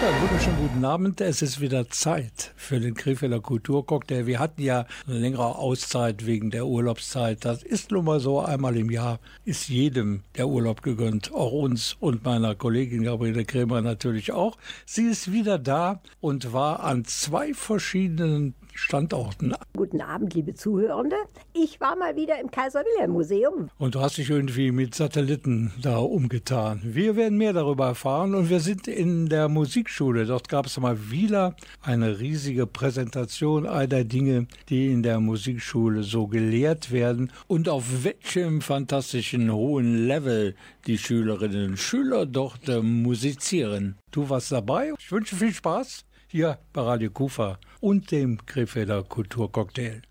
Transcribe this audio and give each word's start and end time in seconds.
Ja, 0.00 0.22
wunderschönen 0.22 0.58
guten 0.58 0.84
Abend. 0.84 1.20
Es 1.20 1.42
ist 1.42 1.60
wieder 1.60 1.88
Zeit 1.90 2.52
für 2.54 2.78
den 2.78 2.94
Krefelder 2.94 3.40
Kulturcocktail. 3.40 4.26
Wir 4.26 4.38
hatten 4.38 4.62
ja 4.62 4.86
eine 5.08 5.18
längere 5.18 5.56
Auszeit 5.56 6.24
wegen 6.24 6.52
der 6.52 6.66
Urlaubszeit. 6.66 7.44
Das 7.44 7.64
ist 7.64 7.90
nun 7.90 8.04
mal 8.04 8.20
so. 8.20 8.40
Einmal 8.40 8.76
im 8.76 8.90
Jahr 8.90 9.18
ist 9.44 9.68
jedem 9.68 10.22
der 10.36 10.46
Urlaub 10.46 10.82
gegönnt. 10.82 11.34
Auch 11.34 11.50
uns 11.50 11.96
und 11.98 12.24
meiner 12.24 12.54
Kollegin 12.54 13.02
Gabriele 13.02 13.44
Krämer 13.44 13.80
natürlich 13.82 14.30
auch. 14.30 14.56
Sie 14.86 15.06
ist 15.06 15.32
wieder 15.32 15.58
da 15.58 16.00
und 16.20 16.52
war 16.52 16.84
an 16.84 17.04
zwei 17.04 17.52
verschiedenen 17.52 18.54
Standorten. 18.78 19.54
Guten 19.76 20.00
Abend, 20.00 20.34
liebe 20.34 20.54
Zuhörende. 20.54 21.16
Ich 21.52 21.80
war 21.80 21.96
mal 21.96 22.14
wieder 22.14 22.40
im 22.40 22.50
Kaiser-Wilhelm-Museum. 22.50 23.70
Und 23.76 23.94
du 23.96 24.00
hast 24.00 24.18
dich 24.18 24.30
irgendwie 24.30 24.70
mit 24.70 24.94
Satelliten 24.94 25.72
da 25.82 25.98
umgetan. 25.98 26.80
Wir 26.84 27.16
werden 27.16 27.36
mehr 27.36 27.52
darüber 27.52 27.86
erfahren 27.86 28.36
und 28.36 28.50
wir 28.50 28.60
sind 28.60 28.86
in 28.86 29.28
der 29.28 29.48
Musikschule. 29.48 30.26
Dort 30.26 30.48
gab 30.48 30.66
es 30.66 30.78
mal 30.78 31.10
wieder 31.10 31.56
eine 31.82 32.20
riesige 32.20 32.66
Präsentation 32.66 33.66
all 33.66 33.88
der 33.88 34.04
Dinge, 34.04 34.46
die 34.68 34.92
in 34.92 35.02
der 35.02 35.18
Musikschule 35.18 36.04
so 36.04 36.28
gelehrt 36.28 36.92
werden 36.92 37.32
und 37.48 37.68
auf 37.68 38.04
welchem 38.04 38.60
fantastischen 38.60 39.52
hohen 39.52 40.06
Level 40.06 40.54
die 40.86 40.98
Schülerinnen 40.98 41.70
und 41.70 41.78
Schüler 41.78 42.26
dort 42.26 42.68
äh, 42.68 42.80
musizieren. 42.80 43.98
Du 44.12 44.30
warst 44.30 44.52
dabei. 44.52 44.92
Ich 44.98 45.10
wünsche 45.10 45.34
viel 45.34 45.52
Spaß 45.52 46.04
hier 46.28 46.58
bei 46.72 46.82
Radio 46.82 47.10
Kufa 47.10 47.58
und 47.80 48.10
dem 48.10 48.44
Krefelder 48.46 49.02
Kulturcocktail. 49.02 50.02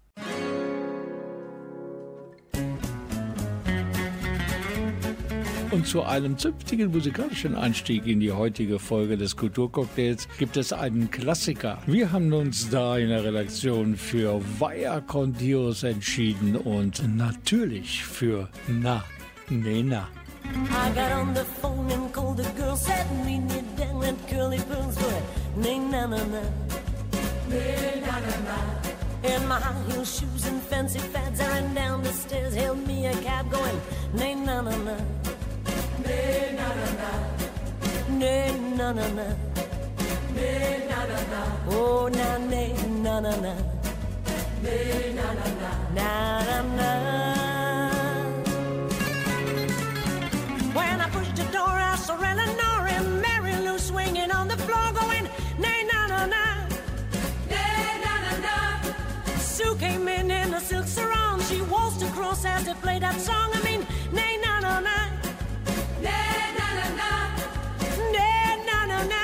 Und 5.70 5.86
zu 5.86 6.02
einem 6.02 6.38
zünftigen 6.38 6.92
musikalischen 6.92 7.54
Einstieg 7.54 8.08
in 8.08 8.20
die 8.20 8.32
heutige 8.32 8.80
Folge 8.80 9.18
des 9.18 9.36
Kulturcocktails 9.36 10.28
gibt 10.40 10.58
es 10.58 10.72
einen 10.74 11.12
Klassiker. 11.12 11.80
Wir 11.86 12.12
haben 12.12 12.34
uns 12.34 12.70
da 12.70 12.98
in 12.98 13.10
der 13.10 13.24
Redaktion 13.24 13.96
für 13.96 14.42
Vaya 14.60 15.02
con 15.02 15.34
Dios 15.34 15.84
entschieden 15.84 16.56
und 16.56 17.16
natürlich 17.16 18.04
für 18.04 18.50
Na, 18.68 19.04
Nena. 19.50 20.08
I 20.46 20.90
got 20.96 21.12
on 21.12 21.36
the 21.36 21.44
phone 21.62 21.92
and 21.92 22.12
called 22.14 22.38
the 22.38 22.50
girl, 22.60 22.76
said 22.76 23.06
me 23.26 23.42
down 23.78 24.04
and 24.04 24.18
curly 24.28 24.60
pearls 24.70 24.98
for 24.98 25.22
na 25.58 26.08
na 26.08 26.08
na. 26.08 26.87
In 27.50 29.48
my 29.48 29.60
high 29.60 29.84
heel 29.90 30.04
shoes 30.04 30.46
and 30.48 30.62
fancy 30.64 31.00
fads, 31.00 31.40
I 31.40 31.48
ran 31.48 31.74
down 31.74 32.04
the 32.04 32.12
stairs, 32.12 32.54
hailed 32.54 32.86
me 32.86 33.06
a 33.08 33.14
cab 33.22 33.50
going, 33.50 33.80
nay 34.14 34.36
na 34.36 34.62
na 34.62 34.76
na. 34.78 34.96
Nay 36.04 36.56
na 36.58 36.68
na 36.80 36.88
na. 37.00 37.10
Nay 38.20 38.52
na 38.78 38.92
na 38.92 39.08
na. 39.18 39.28
Nay 40.36 40.88
na 40.90 41.00
na 41.06 41.20
na. 41.32 41.42
Oh 41.70 42.10
na 42.10 42.38
nay 42.38 42.74
na 43.04 43.20
na 43.22 43.36
na. 43.46 43.54
Nay 44.64 45.14
na 45.16 45.28
na 45.40 45.48
na. 45.62 45.72
Na 45.96 46.42
na 46.44 46.62
na. 46.76 47.47
As 62.46 62.66
they 62.66 62.74
played 62.76 63.02
that 63.04 63.20
song. 63.20 63.50
I 63.54 63.62
mean, 63.64 63.86
nay, 64.12 64.38
na, 64.44 64.60
na, 64.60 64.80
na. 64.80 64.98
Nay, 66.02 66.54
na, 66.58 66.68
na, 66.78 66.86
na. 67.00 67.10
Nay, 68.14 68.58
na, 68.68 68.86
na, 68.86 69.00
na. 69.14 69.24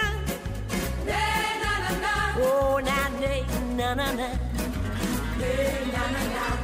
Nay, 1.06 1.60
na, 1.64 1.72
na, 1.84 1.92
na. 2.06 2.14
Oh, 2.38 2.80
na, 2.80 3.10
nay, 3.20 3.46
na, 3.78 3.94
na, 3.94 4.12
na. 4.14 4.28
Nay, 5.40 5.86
na, 5.94 6.04
na, 6.14 6.22
na. 6.36 6.44
Na, 6.44 6.50
na, 6.50 6.63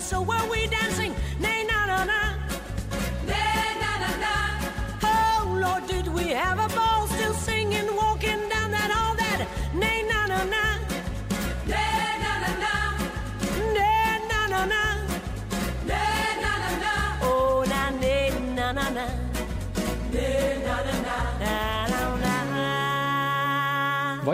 was 0.00 0.12
young, 0.12 0.22
and 0.22 0.28
so 0.30 0.46
were 0.46 0.50
we 0.50 0.66
dancing. 0.66 0.99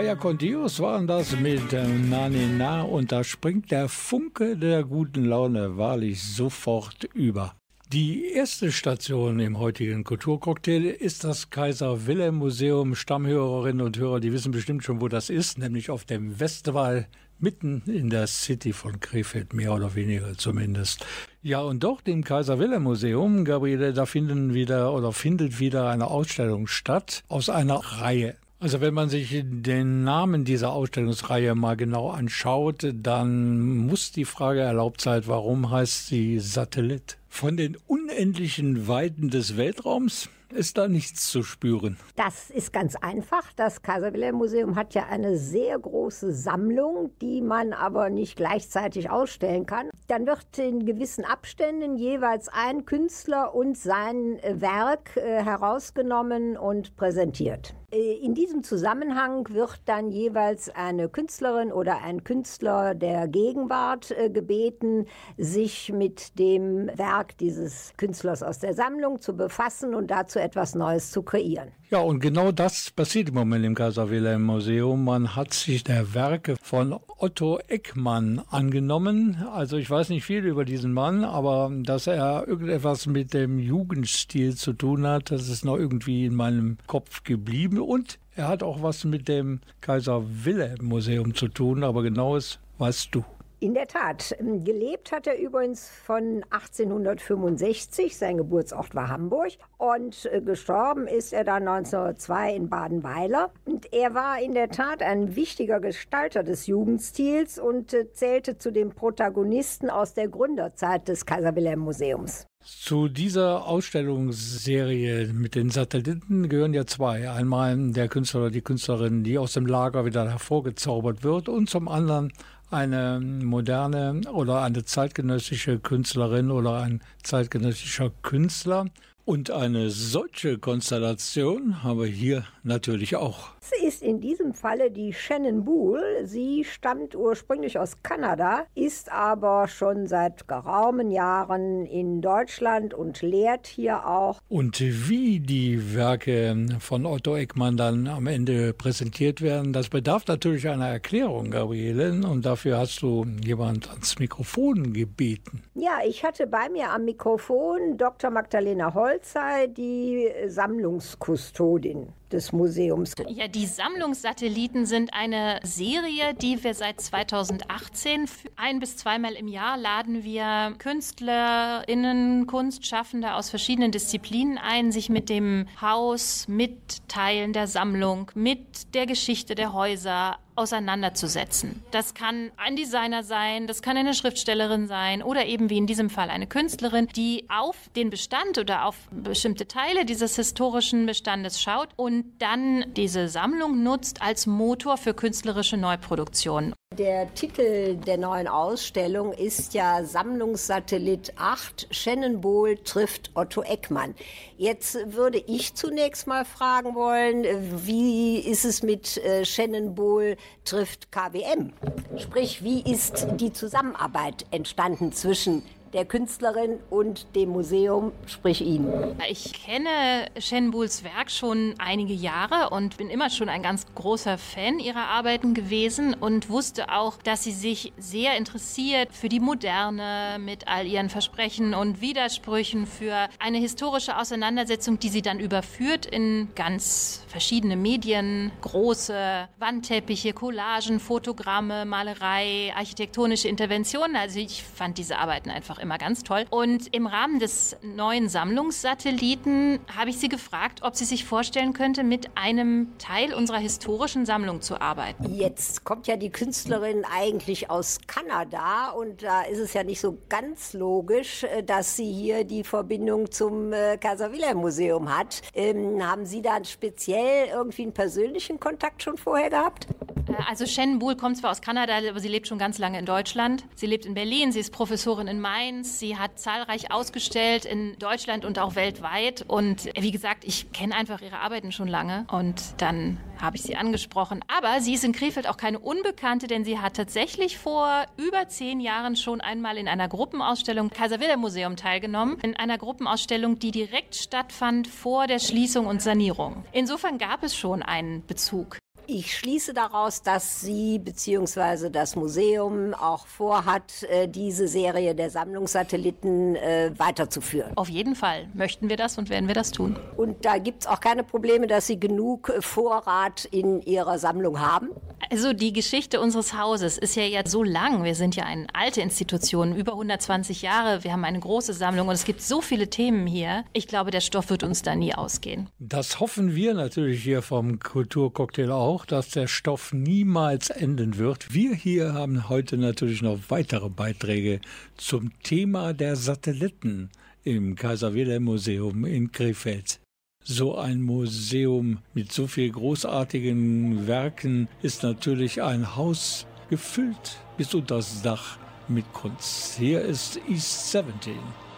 Vaya 0.07 0.15
con 0.15 0.37
Dios 0.37 0.79
waren 0.79 1.05
das 1.05 1.37
mit 1.37 1.73
ähm, 1.73 2.09
Nani 2.09 2.47
Na 2.57 2.81
und 2.81 3.11
da 3.11 3.25
springt 3.25 3.71
der 3.71 3.89
Funke 3.89 4.55
der 4.55 4.85
guten 4.85 5.25
Laune 5.25 5.75
wahrlich 5.75 6.23
sofort 6.23 7.03
über. 7.13 7.55
Die 7.91 8.23
erste 8.31 8.71
Station 8.71 9.41
im 9.41 9.59
heutigen 9.59 10.05
Kulturcocktail 10.05 10.85
ist 10.85 11.25
das 11.25 11.49
Kaiser 11.49 12.07
Wilhelm 12.07 12.35
Museum. 12.35 12.95
Stammhörerinnen 12.95 13.85
und 13.85 13.97
Hörer, 13.97 14.21
die 14.21 14.31
wissen 14.31 14.53
bestimmt 14.53 14.85
schon, 14.85 15.01
wo 15.01 15.09
das 15.09 15.29
ist, 15.29 15.57
nämlich 15.57 15.89
auf 15.89 16.05
dem 16.05 16.39
Westwall 16.39 17.09
mitten 17.37 17.83
in 17.85 18.09
der 18.09 18.27
City 18.27 18.71
von 18.71 19.01
Krefeld, 19.01 19.53
mehr 19.53 19.73
oder 19.73 19.93
weniger 19.93 20.37
zumindest. 20.37 21.05
Ja, 21.41 21.59
und 21.59 21.83
dort 21.83 22.07
im 22.07 22.23
Kaiser 22.23 22.59
Wilhelm 22.59 22.83
Museum, 22.83 23.43
Gabriele, 23.43 23.91
da 23.91 24.05
finden 24.05 24.53
wieder 24.53 24.93
oder 24.93 25.11
findet 25.11 25.59
wieder 25.59 25.89
eine 25.89 26.07
Ausstellung 26.07 26.67
statt 26.67 27.25
aus 27.27 27.49
einer 27.49 27.75
Reihe. 27.75 28.37
Also 28.59 28.81
wenn 28.81 28.95
man 28.95 29.07
sich 29.07 29.43
den 29.43 30.03
Namen 30.03 30.43
dieser 30.43 30.71
Ausstellungsreihe 30.71 31.53
mal 31.53 31.77
genau 31.77 32.09
anschaut, 32.09 32.91
dann 32.91 33.85
muss 33.85 34.11
die 34.11 34.25
Frage 34.25 34.61
erlaubt 34.61 34.99
sein, 34.99 35.21
warum 35.27 35.69
heißt 35.69 36.07
sie 36.07 36.39
Satellit? 36.39 37.19
Von 37.29 37.55
den 37.55 37.77
unendlichen 37.85 38.87
Weiten 38.87 39.29
des 39.29 39.57
Weltraums 39.57 40.29
ist 40.49 40.77
da 40.77 40.87
nichts 40.87 41.29
zu 41.29 41.43
spüren? 41.43 41.97
Das 42.15 42.49
ist 42.49 42.73
ganz 42.73 42.95
einfach. 42.95 43.51
Das 43.55 43.83
Kaiser 43.83 44.13
Wilhelm 44.13 44.37
Museum 44.37 44.75
hat 44.75 44.95
ja 44.95 45.05
eine 45.07 45.37
sehr 45.37 45.77
große 45.77 46.31
Sammlung, 46.33 47.11
die 47.21 47.41
man 47.41 47.73
aber 47.73 48.09
nicht 48.09 48.37
gleichzeitig 48.37 49.09
ausstellen 49.09 49.65
kann. 49.65 49.89
Dann 50.07 50.25
wird 50.25 50.57
in 50.57 50.85
gewissen 50.85 51.25
Abständen 51.25 51.95
jeweils 51.97 52.49
ein 52.49 52.85
Künstler 52.85 53.53
und 53.53 53.77
sein 53.77 54.39
Werk 54.49 55.17
äh, 55.17 55.43
herausgenommen 55.43 56.57
und 56.57 56.95
präsentiert. 56.95 57.75
Äh, 57.89 58.15
in 58.15 58.33
diesem 58.35 58.63
Zusammenhang 58.63 59.47
wird 59.49 59.79
dann 59.85 60.11
jeweils 60.11 60.67
eine 60.69 61.07
Künstlerin 61.07 61.71
oder 61.71 62.01
ein 62.01 62.25
Künstler 62.25 62.93
der 62.95 63.29
Gegenwart 63.29 64.11
äh, 64.11 64.29
gebeten, 64.29 65.05
sich 65.37 65.93
mit 65.93 66.37
dem 66.37 66.87
Werk 66.97 67.37
dieses 67.37 67.93
Künstlers 67.95 68.43
aus 68.43 68.59
der 68.59 68.73
Sammlung 68.73 69.21
zu 69.21 69.37
befassen 69.37 69.95
und 69.95 70.11
dazu 70.11 70.37
etwas 70.37 70.75
Neues 70.75 71.11
zu 71.11 71.23
kreieren. 71.23 71.71
Ja, 71.89 71.99
und 71.99 72.19
genau 72.19 72.51
das 72.51 72.91
passiert 72.91 73.29
im 73.29 73.35
Moment 73.35 73.63
im 73.63 73.73
Kaiser 73.73 74.09
Wilhelm 74.09 74.43
Museum. 74.43 75.05
Man 75.05 75.37
hat 75.37 75.53
sich 75.53 75.85
der 75.85 76.13
Werke 76.13 76.57
von 76.61 76.93
Otto 77.17 77.59
Eckmann 77.69 78.41
angenommen. 78.49 79.37
Also 79.53 79.77
ich 79.77 79.89
weiß 79.89 80.09
nicht 80.09 80.25
viel 80.25 80.43
über 80.43 80.65
diesen 80.65 80.91
Mann, 80.91 81.23
aber 81.23 81.71
dass 81.73 82.07
er 82.07 82.45
irgendetwas 82.45 83.05
mit 83.05 83.33
dem 83.33 83.57
Jugendstil 83.57 84.57
zu 84.57 84.73
tun 84.73 85.07
hat, 85.07 85.31
das 85.31 85.47
ist 85.47 85.63
noch 85.63 85.77
irgendwie 85.77 86.25
in 86.25 86.35
meinem 86.35 86.77
Kopf 86.87 87.23
geblieben. 87.23 87.79
Und 87.79 88.19
er 88.35 88.49
hat 88.49 88.63
auch 88.63 88.83
was 88.83 89.05
mit 89.05 89.29
dem 89.29 89.61
Kaiser 89.79 90.25
Wilhelm 90.43 90.87
Museum 90.87 91.35
zu 91.35 91.47
tun, 91.47 91.85
aber 91.85 92.03
genaues 92.03 92.59
weißt 92.79 93.15
du. 93.15 93.23
In 93.59 93.73
der 93.73 93.87
Tat. 93.87 94.35
Ähm, 94.39 94.63
gelebt 94.63 95.11
hat 95.11 95.25
er 95.25 95.39
übrigens 95.39 95.89
von 95.89 96.43
1865. 96.51 98.15
Sein 98.15 98.37
Geburtsort 98.37 98.93
war 98.93 99.09
Hamburg. 99.09 99.53
Und 99.77 100.29
äh, 100.31 100.41
gestorben 100.41 101.07
ist 101.07 101.33
er 101.33 101.43
dann 101.43 101.67
1902 101.67 102.53
in 102.53 102.69
Badenweiler. 102.69 103.51
Und 103.65 103.91
er 103.91 104.13
war 104.13 104.39
in 104.39 104.53
der 104.53 104.69
Tat 104.69 105.01
ein 105.01 105.35
wichtiger 105.35 105.79
Gestalter 105.79 106.43
des 106.43 106.67
Jugendstils 106.67 107.57
und 107.57 107.95
äh, 107.95 108.11
zählte 108.11 108.59
zu 108.59 108.71
den 108.71 108.91
Protagonisten 108.91 109.89
aus 109.89 110.13
der 110.13 110.27
Gründerzeit 110.27 111.07
des 111.07 111.25
Kaiser 111.25 111.55
Wilhelm 111.55 111.79
Museums. 111.79 112.45
Zu 112.69 113.07
dieser 113.07 113.65
Ausstellungsserie 113.65 115.31
mit 115.33 115.55
den 115.55 115.69
Satelliten 115.69 116.49
gehören 116.49 116.73
ja 116.73 116.85
zwei. 116.85 117.31
Einmal 117.31 117.91
der 117.91 118.09
Künstler 118.09 118.41
oder 118.41 118.51
die 118.51 118.61
Künstlerin, 118.61 119.23
die 119.23 119.37
aus 119.37 119.53
dem 119.53 119.65
Lager 119.65 120.05
wieder 120.05 120.29
hervorgezaubert 120.29 121.23
wird 121.23 121.47
und 121.47 121.69
zum 121.69 121.87
anderen 121.87 122.33
eine 122.69 123.19
moderne 123.19 124.21
oder 124.31 124.61
eine 124.61 124.83
zeitgenössische 124.83 125.79
Künstlerin 125.79 126.51
oder 126.51 126.81
ein 126.81 127.01
zeitgenössischer 127.23 128.11
Künstler. 128.21 128.85
Und 129.25 129.51
eine 129.51 129.89
solche 129.89 130.57
Konstellation 130.57 131.83
haben 131.83 131.99
wir 131.99 132.07
hier 132.07 132.45
natürlich 132.63 133.17
auch. 133.17 133.56
Ist 133.83 134.01
in 134.01 134.19
diesem 134.19 134.53
Falle 134.53 134.91
die 134.91 135.13
Shannon 135.13 135.63
Boole. 135.63 136.25
Sie 136.25 136.63
stammt 136.63 137.15
ursprünglich 137.15 137.77
aus 137.77 138.01
Kanada, 138.03 138.65
ist 138.75 139.11
aber 139.11 139.67
schon 139.67 140.07
seit 140.07 140.47
geraumen 140.47 141.11
Jahren 141.11 141.85
in 141.85 142.21
Deutschland 142.21 142.93
und 142.93 143.21
lehrt 143.21 143.67
hier 143.67 144.07
auch. 144.07 144.41
Und 144.49 144.79
wie 144.79 145.39
die 145.39 145.95
Werke 145.95 146.67
von 146.79 147.05
Otto 147.05 147.35
Eckmann 147.35 147.77
dann 147.77 148.07
am 148.07 148.27
Ende 148.27 148.73
präsentiert 148.73 149.41
werden, 149.41 149.73
das 149.73 149.89
bedarf 149.89 150.25
natürlich 150.27 150.67
einer 150.67 150.89
Erklärung, 150.89 151.51
Gabriele. 151.51 152.11
Und 152.27 152.45
dafür 152.45 152.79
hast 152.79 153.01
du 153.01 153.25
jemand 153.43 153.89
ans 153.89 154.19
Mikrofon 154.19 154.93
gebeten. 154.93 155.63
Ja, 155.75 155.99
ich 156.05 156.23
hatte 156.23 156.47
bei 156.47 156.69
mir 156.69 156.89
am 156.91 157.05
Mikrofon 157.05 157.97
Dr. 157.97 158.31
Magdalena 158.31 158.93
Holzei, 158.93 159.67
die 159.67 160.29
Sammlungskustodin 160.47 162.13
des 162.31 162.51
Museums. 162.51 163.13
Ja, 163.29 163.47
die 163.47 163.65
Sammlungssatelliten 163.65 164.85
sind 164.85 165.13
eine 165.13 165.59
Serie, 165.63 166.33
die 166.33 166.63
wir 166.63 166.73
seit 166.73 166.99
2018 167.01 168.25
ein 168.55 168.79
bis 168.79 168.97
zweimal 168.97 169.33
im 169.33 169.47
Jahr 169.47 169.77
laden 169.77 170.23
wir 170.23 170.73
KünstlerInnen, 170.77 172.47
Kunstschaffende 172.47 173.33
aus 173.33 173.49
verschiedenen 173.49 173.91
Disziplinen 173.91 174.57
ein, 174.57 174.91
sich 174.91 175.09
mit 175.09 175.29
dem 175.29 175.67
Haus, 175.81 176.47
mit 176.47 177.07
Teilen 177.07 177.53
der 177.53 177.67
Sammlung, 177.67 178.31
mit 178.35 178.93
der 178.93 179.05
Geschichte 179.05 179.55
der 179.55 179.73
Häuser 179.73 180.37
auseinanderzusetzen. 180.57 181.83
Das 181.91 182.13
kann 182.13 182.51
ein 182.57 182.75
Designer 182.75 183.23
sein, 183.23 183.67
das 183.67 183.81
kann 183.81 183.97
eine 183.97 184.13
Schriftstellerin 184.13 184.87
sein 184.87 185.23
oder 185.23 185.45
eben 185.45 185.69
wie 185.69 185.77
in 185.77 185.87
diesem 185.87 186.09
Fall 186.09 186.29
eine 186.29 186.47
Künstlerin, 186.47 187.07
die 187.15 187.45
auf 187.49 187.75
den 187.95 188.09
Bestand 188.09 188.57
oder 188.57 188.85
auf 188.85 188.95
bestimmte 189.11 189.67
Teile 189.67 190.05
dieses 190.05 190.35
historischen 190.35 191.05
Bestandes 191.05 191.61
schaut 191.61 191.89
und 191.95 192.25
dann 192.39 192.85
diese 192.95 193.29
Sammlung 193.29 193.83
nutzt 193.83 194.21
als 194.21 194.47
Motor 194.47 194.97
für 194.97 195.13
künstlerische 195.13 195.77
Neuproduktionen. 195.77 196.73
Der 196.97 197.31
Titel 197.35 197.95
der 197.95 198.17
neuen 198.17 198.47
Ausstellung 198.47 199.31
ist 199.31 199.75
ja 199.75 200.03
Sammlungssatellit 200.03 201.33
8. 201.35 201.89
Shannon 201.91 202.41
Bohl 202.41 202.75
trifft 202.77 203.29
Otto 203.35 203.61
Eckmann. 203.61 204.15
Jetzt 204.57 204.97
würde 205.05 205.37
ich 205.37 205.75
zunächst 205.75 206.25
mal 206.25 206.43
fragen 206.43 206.95
wollen, 206.95 207.45
wie 207.85 208.39
ist 208.39 208.65
es 208.65 208.81
mit 208.81 209.17
äh, 209.17 209.45
Shannon 209.45 209.93
Bohl 209.93 210.37
trifft 210.63 211.11
KWM? 211.11 211.71
Sprich, 212.17 212.63
wie 212.63 212.81
ist 212.81 213.27
die 213.35 213.53
Zusammenarbeit 213.53 214.45
entstanden 214.49 215.11
zwischen 215.11 215.61
der 215.93 216.05
Künstlerin 216.05 216.79
und 216.89 217.35
dem 217.35 217.49
Museum, 217.49 218.11
sprich 218.25 218.61
Ihnen? 218.61 219.15
Ich 219.29 219.53
kenne 219.53 220.27
Shenbuls 220.39 221.03
Werk 221.03 221.31
schon 221.31 221.75
einige 221.77 222.13
Jahre 222.13 222.69
und 222.69 222.97
bin 222.97 223.09
immer 223.09 223.29
schon 223.29 223.49
ein 223.49 223.63
ganz 223.63 223.85
großer 223.95 224.37
Fan 224.37 224.79
ihrer 224.79 225.07
Arbeiten 225.07 225.53
gewesen 225.53 226.13
und 226.13 226.49
wusste 226.49 226.91
auch, 226.91 227.17
dass 227.17 227.43
sie 227.43 227.51
sich 227.51 227.93
sehr 227.97 228.37
interessiert 228.37 229.13
für 229.13 229.29
die 229.29 229.39
Moderne 229.39 230.37
mit 230.39 230.67
all 230.67 230.85
ihren 230.85 231.09
Versprechen 231.09 231.73
und 231.73 232.01
Widersprüchen, 232.01 232.87
für 232.87 233.27
eine 233.39 233.57
historische 233.57 234.17
Auseinandersetzung, 234.17 234.99
die 234.99 235.09
sie 235.09 235.21
dann 235.21 235.39
überführt 235.39 236.05
in 236.05 236.49
ganz 236.55 237.25
verschiedene 237.27 237.75
Medien, 237.75 238.51
große 238.61 239.47
Wandteppiche, 239.59 240.33
Collagen, 240.33 240.99
Fotogramme, 240.99 241.85
Malerei, 241.85 242.73
architektonische 242.75 243.47
Interventionen. 243.47 244.15
Also 244.15 244.39
ich 244.39 244.63
fand 244.63 244.97
diese 244.97 245.17
Arbeiten 245.17 245.49
einfach 245.49 245.76
immer 245.79 245.87
immer 245.87 245.97
ganz 245.97 246.23
toll. 246.23 246.45
Und 246.49 246.93
im 246.93 247.07
Rahmen 247.07 247.39
des 247.39 247.77
neuen 247.81 248.27
Sammlungssatelliten 248.27 249.79
habe 249.95 250.09
ich 250.09 250.17
sie 250.17 250.27
gefragt, 250.27 250.81
ob 250.83 250.95
sie 250.95 251.05
sich 251.05 251.23
vorstellen 251.23 251.71
könnte, 251.71 252.03
mit 252.03 252.29
einem 252.35 252.97
Teil 252.97 253.33
unserer 253.33 253.57
historischen 253.57 254.25
Sammlung 254.25 254.61
zu 254.61 254.81
arbeiten. 254.81 255.33
Jetzt 255.33 255.85
kommt 255.85 256.07
ja 256.07 256.17
die 256.17 256.29
Künstlerin 256.29 257.05
eigentlich 257.05 257.69
aus 257.69 257.99
Kanada 258.05 258.89
und 258.89 259.23
da 259.23 259.43
ist 259.43 259.59
es 259.59 259.73
ja 259.73 259.83
nicht 259.83 260.01
so 260.01 260.17
ganz 260.27 260.73
logisch, 260.73 261.43
äh, 261.43 261.63
dass 261.63 261.95
sie 261.95 262.11
hier 262.11 262.43
die 262.43 262.65
Verbindung 262.65 263.31
zum 263.31 263.71
äh, 263.71 263.97
Kaiser 263.97 264.33
Wilhelm 264.33 264.57
Museum 264.57 265.15
hat. 265.15 265.41
Ähm, 265.53 266.05
haben 266.05 266.25
Sie 266.25 266.41
da 266.41 266.63
speziell 266.65 267.47
irgendwie 267.47 267.83
einen 267.83 267.93
persönlichen 267.93 268.59
Kontakt 268.59 269.03
schon 269.03 269.17
vorher 269.17 269.49
gehabt? 269.49 269.87
Äh, 270.27 270.33
also 270.47 270.65
Shannon 270.65 270.99
Buhl 270.99 271.15
kommt 271.15 271.37
zwar 271.37 271.51
aus 271.51 271.61
Kanada, 271.61 271.97
aber 271.97 272.19
sie 272.19 272.27
lebt 272.27 272.47
schon 272.47 272.57
ganz 272.57 272.77
lange 272.77 272.99
in 272.99 273.05
Deutschland. 273.05 273.63
Sie 273.75 273.85
lebt 273.85 274.05
in 274.05 274.13
Berlin, 274.13 274.51
sie 274.51 274.59
ist 274.59 274.71
Professorin 274.71 275.27
in 275.27 275.39
Mainz, 275.39 275.66
sie 275.83 276.17
hat 276.17 276.39
zahlreich 276.39 276.91
ausgestellt 276.91 277.65
in 277.65 277.97
Deutschland 277.99 278.45
und 278.45 278.59
auch 278.59 278.75
weltweit. 278.75 279.45
Und 279.47 279.89
wie 279.99 280.11
gesagt, 280.11 280.43
ich 280.45 280.71
kenne 280.71 280.95
einfach 280.95 281.21
ihre 281.21 281.39
Arbeiten 281.39 281.71
schon 281.71 281.87
lange 281.87 282.25
und 282.31 282.61
dann 282.77 283.17
habe 283.41 283.55
ich 283.55 283.63
sie 283.63 283.75
angesprochen. 283.75 284.43
Aber 284.47 284.81
sie 284.81 284.93
ist 284.93 285.03
in 285.03 285.11
Krefeld 285.11 285.47
auch 285.47 285.57
keine 285.57 285.79
Unbekannte, 285.79 286.47
denn 286.47 286.65
sie 286.65 286.79
hat 286.79 286.95
tatsächlich 286.95 287.57
vor 287.57 288.05
über 288.17 288.47
zehn 288.47 288.79
Jahren 288.79 289.15
schon 289.15 289.41
einmal 289.41 289.77
in 289.77 289.87
einer 289.87 290.07
Gruppenausstellung 290.07 290.89
Kaiser 290.89 291.19
Wilhelm 291.19 291.41
Museum 291.41 291.75
teilgenommen. 291.75 292.37
In 292.41 292.55
einer 292.55 292.77
Gruppenausstellung, 292.77 293.59
die 293.59 293.71
direkt 293.71 294.15
stattfand 294.15 294.87
vor 294.87 295.27
der 295.27 295.39
Schließung 295.39 295.85
und 295.85 296.01
Sanierung. 296.01 296.63
Insofern 296.71 297.17
gab 297.17 297.43
es 297.43 297.55
schon 297.55 297.83
einen 297.83 298.25
Bezug. 298.25 298.77
Ich 299.09 299.37
schließe 299.37 299.73
daraus, 299.73 300.21
dass 300.21 300.59
Sie 300.59 300.99
bzw. 300.99 301.89
das 301.89 302.17
Museum 302.17 302.93
auch 302.93 303.25
vorhat, 303.25 304.03
äh, 304.03 304.27
diese 304.27 304.67
Serie 304.67 305.15
der 305.15 305.29
Sammlungssatelliten 305.29 306.57
äh, 306.57 306.91
weiterzuführen. 306.97 307.71
Auf 307.77 307.87
jeden 307.87 308.15
Fall 308.15 308.49
möchten 308.53 308.89
wir 308.89 308.97
das 308.97 309.17
und 309.17 309.29
werden 309.29 309.47
wir 309.47 309.55
das 309.55 309.71
tun. 309.71 309.97
Und 310.17 310.43
da 310.43 310.57
gibt 310.57 310.81
es 310.81 310.87
auch 310.87 310.99
keine 310.99 311.23
Probleme, 311.23 311.67
dass 311.67 311.87
Sie 311.87 311.97
genug 311.97 312.51
Vorrat 312.59 313.45
in 313.45 313.81
Ihrer 313.81 314.19
Sammlung 314.19 314.59
haben? 314.59 314.89
Also 315.29 315.53
die 315.53 315.73
Geschichte 315.73 316.21
unseres 316.21 316.53
Hauses 316.53 316.97
ist 316.97 317.15
ja 317.15 317.23
jetzt 317.23 317.51
so 317.51 317.63
lang. 317.63 318.03
Wir 318.03 318.15
sind 318.15 318.35
ja 318.35 318.43
eine 318.43 318.67
alte 318.73 319.01
Institution, 319.01 319.75
über 319.75 319.93
120 319.93 320.61
Jahre. 320.61 321.03
Wir 321.03 321.11
haben 321.11 321.23
eine 321.23 321.39
große 321.39 321.73
Sammlung 321.73 322.07
und 322.07 322.13
es 322.13 322.25
gibt 322.25 322.41
so 322.41 322.61
viele 322.61 322.89
Themen 322.89 323.25
hier. 323.25 323.63
Ich 323.73 323.87
glaube, 323.87 324.11
der 324.11 324.21
Stoff 324.21 324.49
wird 324.49 324.63
uns 324.63 324.83
da 324.83 324.95
nie 324.95 325.13
ausgehen. 325.13 325.69
Das 325.79 326.19
hoffen 326.19 326.55
wir 326.55 326.73
natürlich 326.73 327.23
hier 327.23 327.41
vom 327.41 327.79
Kulturcocktail 327.79 328.71
auch 328.71 328.96
auch, 328.97 329.05
dass 329.05 329.29
der 329.29 329.45
Stoff 329.45 329.93
niemals 329.93 330.71
enden 330.71 331.19
wird. 331.19 331.53
Wir 331.53 331.75
hier 331.75 332.13
haben 332.13 332.49
heute 332.49 332.77
natürlich 332.77 333.21
noch 333.21 333.37
weitere 333.49 333.89
Beiträge 333.89 334.59
zum 334.95 335.31
Thema 335.43 335.93
der 335.93 336.15
Satelliten 336.15 337.11
im 337.43 337.75
Kaiser 337.75 338.15
Wilhelm 338.15 338.45
Museum 338.45 339.05
in 339.05 339.31
Krefeld. 339.31 339.99
So 340.43 340.77
ein 340.77 341.03
Museum 341.03 341.99
mit 342.15 342.31
so 342.31 342.47
vielen 342.47 342.71
großartigen 342.71 344.07
Werken 344.07 344.67
ist 344.81 345.03
natürlich 345.03 345.61
ein 345.61 345.95
Haus 345.95 346.47
gefüllt 346.71 347.37
bis 347.55 347.75
unter 347.75 347.97
das 347.97 348.23
Dach 348.23 348.57
mit 348.87 349.05
Kunst. 349.13 349.77
Hier 349.77 350.01
ist 350.01 350.39
East 350.49 350.91
17. 350.91 351.35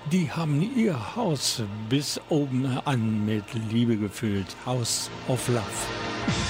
Die 0.09 0.31
haben 0.31 0.61
ihr 0.73 1.17
Haus 1.17 1.63
bis 1.89 2.21
oben 2.29 2.65
an 2.85 3.25
mit 3.25 3.43
Liebe 3.69 3.97
gefüllt. 3.97 4.55
House 4.65 5.09
of 5.27 5.45
Love. 5.49 6.48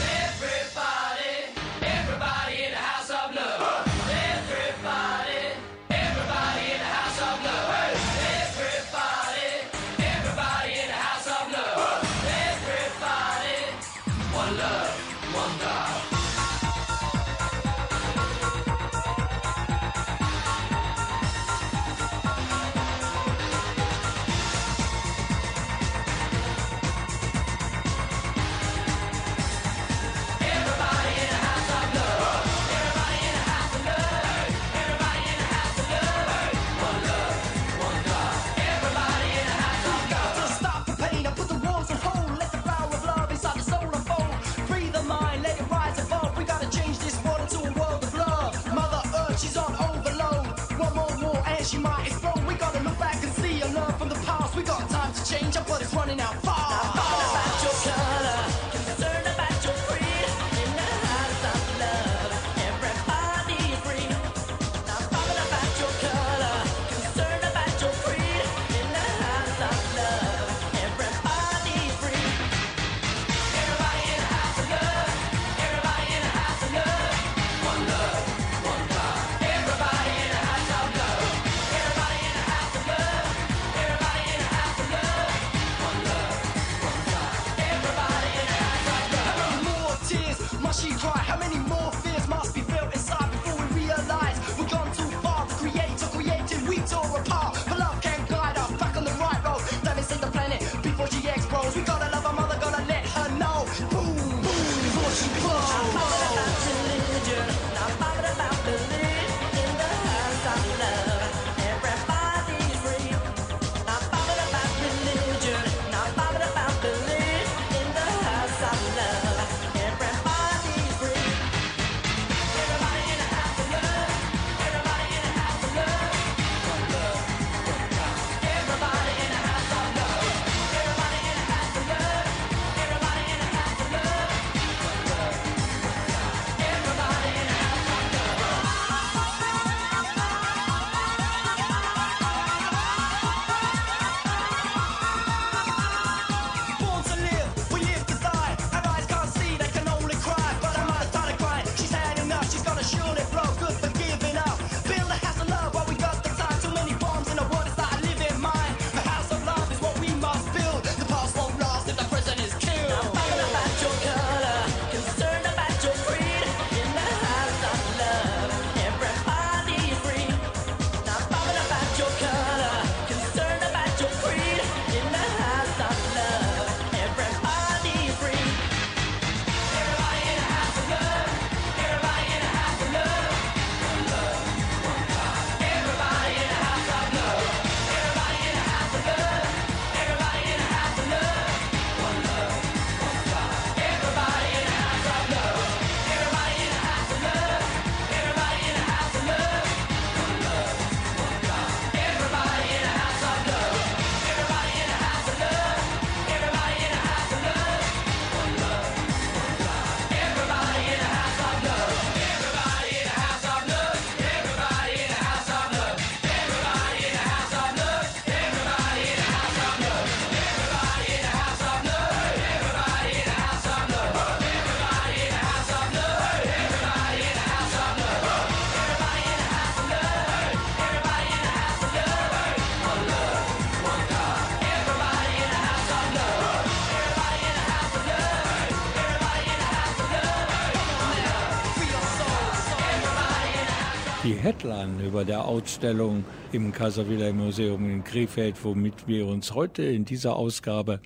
Headline 245.10 245.14
über 245.14 245.26
der 245.26 245.46
Ausstellung 245.46 246.24
im 246.52 246.72
Kaiserwiller 246.72 247.34
Museum 247.34 247.90
in 247.90 248.04
Krefeld, 248.04 248.64
womit 248.64 249.08
wir 249.08 249.26
uns 249.26 249.54
heute 249.56 249.84
in 249.84 250.06
dieser 250.06 250.36
Ausgabe 250.36 251.00